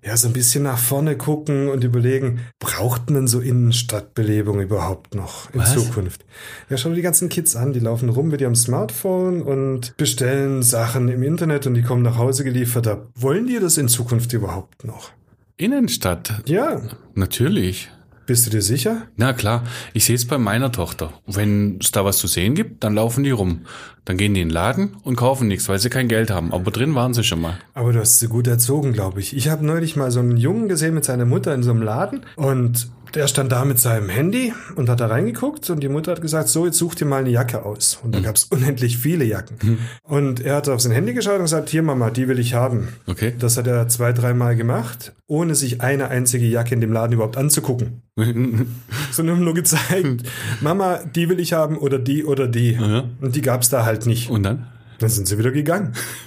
Ja, 0.05 0.17
so 0.17 0.29
ein 0.29 0.33
bisschen 0.33 0.65
nach 0.65 0.79
vorne 0.79 1.17
gucken 1.17 1.69
und 1.69 1.85
überlegen, 1.85 2.41
braucht 2.59 3.11
man 3.11 3.27
so 3.27 3.41
Innenstadtbelebung 3.55 4.61
überhaupt 4.61 5.15
noch 5.15 5.53
in 5.53 5.61
Was? 5.61 5.75
Zukunft? 5.75 6.25
Ja, 6.69 6.77
schau 6.77 6.89
dir 6.91 6.97
die 6.97 7.03
ganzen 7.03 7.29
Kids 7.29 7.57
an, 7.57 7.73
die 7.73 7.81
laufen 7.81 8.09
rum 8.09 8.29
mit 8.29 8.41
ihrem 8.41 8.55
Smartphone 8.55 9.43
und 9.43 9.97
bestellen 9.97 10.63
Sachen 10.63 11.09
im 11.09 11.23
Internet 11.23 11.67
und 11.67 11.75
die 11.75 11.83
kommen 11.83 12.03
nach 12.03 12.19
Hause 12.19 12.45
geliefert. 12.45 12.89
Wollen 13.15 13.47
die 13.47 13.59
das 13.61 13.79
in 13.79 13.89
Zukunft 13.89 14.33
überhaupt 14.33 14.85
noch? 14.85 15.11
Innenstadt. 15.57 16.43
Ja, 16.47 16.83
Natürlich. 17.15 17.89
bist 18.27 18.47
du 18.47 18.51
dir 18.51 18.63
sicher? 18.63 19.03
Na 19.17 19.33
klar, 19.33 19.63
ich 19.93 20.05
sehe 20.05 20.17
es 20.17 20.27
bei 20.27 20.37
meiner 20.39 20.73
Tochter. 20.73 21.13
Wenn 21.27 21.79
es 21.81 21.93
da 21.93 22.05
was 22.05 22.19
zu 22.19 22.27
sehen 22.27 22.55
gibt, 22.55 22.83
dann 22.83 22.95
laufen 22.95 23.23
die 23.23 23.31
rum. 23.31 23.61
Dann 24.05 24.17
gehen 24.17 24.35
die 24.35 24.41
in 24.41 24.49
den 24.49 24.55
Laden 24.55 24.97
und 25.05 25.17
kaufen 25.17 25.47
nichts, 25.49 25.69
weil 25.69 25.79
sie 25.79 25.91
kein 25.91 26.09
Geld 26.09 26.31
haben. 26.31 26.53
Aber 26.53 26.71
drin 26.71 26.95
waren 26.95 27.15
sie 27.15 27.23
schon 27.25 27.41
mal. 27.41 27.59
Aber 27.73 27.93
du 27.93 28.01
hast 28.01 28.19
sie 28.19 28.27
gut 28.29 28.47
erzogen, 28.49 28.93
glaube 28.93 29.21
ich. 29.21 29.37
Ich 29.37 29.49
habe 29.49 29.65
neulich 29.65 29.95
mal 29.97 30.11
so 30.11 30.21
einen 30.21 30.37
Jungen 30.37 30.69
gesehen 30.69 30.95
mit 30.95 31.05
seiner 31.05 31.25
Mutter 31.25 31.55
in 31.55 31.63
so 31.63 31.71
einem 31.71 31.83
Laden 31.83 32.27
und 32.37 32.91
der 33.15 33.29
stand 33.29 33.53
da 33.53 33.65
mit 33.65 33.79
seinem 33.79 34.09
Handy 34.09 34.53
und 34.77 34.89
hat 34.89 35.01
da 35.01 35.07
reingeguckt 35.07 35.71
und 35.71 35.81
die 35.81 35.89
Mutter 35.89 36.13
hat 36.13 36.23
gesagt, 36.23 36.49
so, 36.49 36.67
jetzt 36.67 36.79
such 36.79 36.95
dir 36.95 37.05
mal 37.05 37.21
eine 37.21 37.31
Jacke 37.31 37.65
aus. 37.65 37.99
Und 38.03 38.15
da 38.15 38.21
gab 38.21 38.37
es 38.37 38.45
unendlich 38.45 38.99
viele 38.99 39.25
Jacken. 39.25 39.79
Und 40.03 40.41
er 40.41 40.57
hat 40.57 40.69
auf 40.69 40.81
sein 40.81 40.93
Handy 40.93 41.15
geschaut 41.15 41.37
und 41.37 41.43
gesagt, 41.43 41.69
hier 41.69 41.83
Mama, 41.83 42.11
die 42.11 42.29
will 42.29 42.39
ich 42.39 42.55
haben. 42.55 42.89
Okay. 43.07 43.35
Das 43.39 43.57
hat 43.57 43.67
er 43.67 43.89
zwei, 43.89 44.13
dreimal 44.13 44.57
gemacht, 44.57 45.13
ohne 45.27 45.55
sich 45.55 45.81
eine 45.81 46.09
einzige 46.09 46.47
Jacke 46.47 46.75
in 46.75 46.81
dem 46.81 46.93
Laden 46.93 47.13
überhaupt 47.13 47.37
anzugucken. 47.37 48.03
Sondern 49.11 49.45
nur 49.45 49.55
gezeigt, 49.55 50.23
Mama, 50.61 51.01
die 51.15 51.29
will 51.29 51.41
ich 51.41 51.53
haben 51.53 51.79
oder 51.79 51.99
die 51.99 52.25
oder 52.25 52.49
die. 52.49 52.73
Ja. 52.73 53.05
Und 53.21 53.37
die 53.37 53.43
gab 53.43 53.63
es 53.63 53.71
da 53.71 53.85
halt 53.85 54.07
nicht. 54.07 54.31
Und 54.31 54.43
dann? 54.43 54.67
Dann 54.99 55.09
sind 55.09 55.27
sie 55.27 55.39
wieder 55.39 55.51
gegangen. 55.51 55.93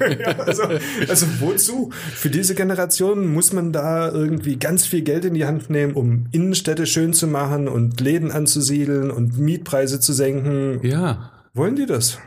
ja, 0.00 0.38
also, 0.38 0.62
also 1.08 1.26
wozu? 1.40 1.90
Für 1.92 2.30
diese 2.30 2.54
Generation 2.54 3.32
muss 3.32 3.52
man 3.52 3.72
da 3.72 4.10
irgendwie 4.10 4.56
ganz 4.56 4.86
viel 4.86 5.02
Geld 5.02 5.24
in 5.24 5.34
die 5.34 5.44
Hand 5.44 5.70
nehmen, 5.70 5.94
um 5.94 6.26
Innenstädte 6.32 6.86
schön 6.86 7.12
zu 7.12 7.26
machen 7.26 7.68
und 7.68 8.00
Läden 8.00 8.30
anzusiedeln 8.30 9.10
und 9.10 9.38
Mietpreise 9.38 10.00
zu 10.00 10.12
senken. 10.12 10.80
Ja. 10.82 11.32
Wollen 11.54 11.76
die 11.76 11.86
das? 11.86 12.18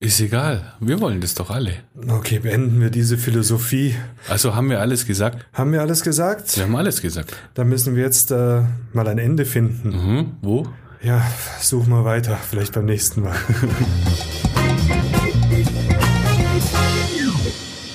Ist 0.00 0.20
egal. 0.20 0.74
Wir 0.80 1.00
wollen 1.00 1.22
das 1.22 1.34
doch 1.34 1.48
alle. 1.48 1.72
Okay, 2.08 2.40
beenden 2.40 2.80
wir 2.80 2.90
diese 2.90 3.16
Philosophie. 3.16 3.94
Also 4.28 4.54
haben 4.54 4.68
wir 4.68 4.80
alles 4.80 5.06
gesagt. 5.06 5.46
Haben 5.54 5.72
wir 5.72 5.80
alles 5.80 6.02
gesagt? 6.02 6.56
Wir 6.56 6.64
haben 6.64 6.76
alles 6.76 7.00
gesagt. 7.00 7.34
Dann 7.54 7.70
müssen 7.70 7.96
wir 7.96 8.02
jetzt 8.02 8.30
äh, 8.30 8.62
mal 8.92 9.08
ein 9.08 9.16
Ende 9.16 9.46
finden. 9.46 9.88
Mhm. 9.88 10.32
Wo? 10.42 10.66
Ja, 11.02 11.24
suchen 11.60 11.90
wir 11.90 12.04
weiter, 12.04 12.36
vielleicht 12.36 12.74
beim 12.74 12.84
nächsten 12.84 13.22
Mal. 13.22 13.36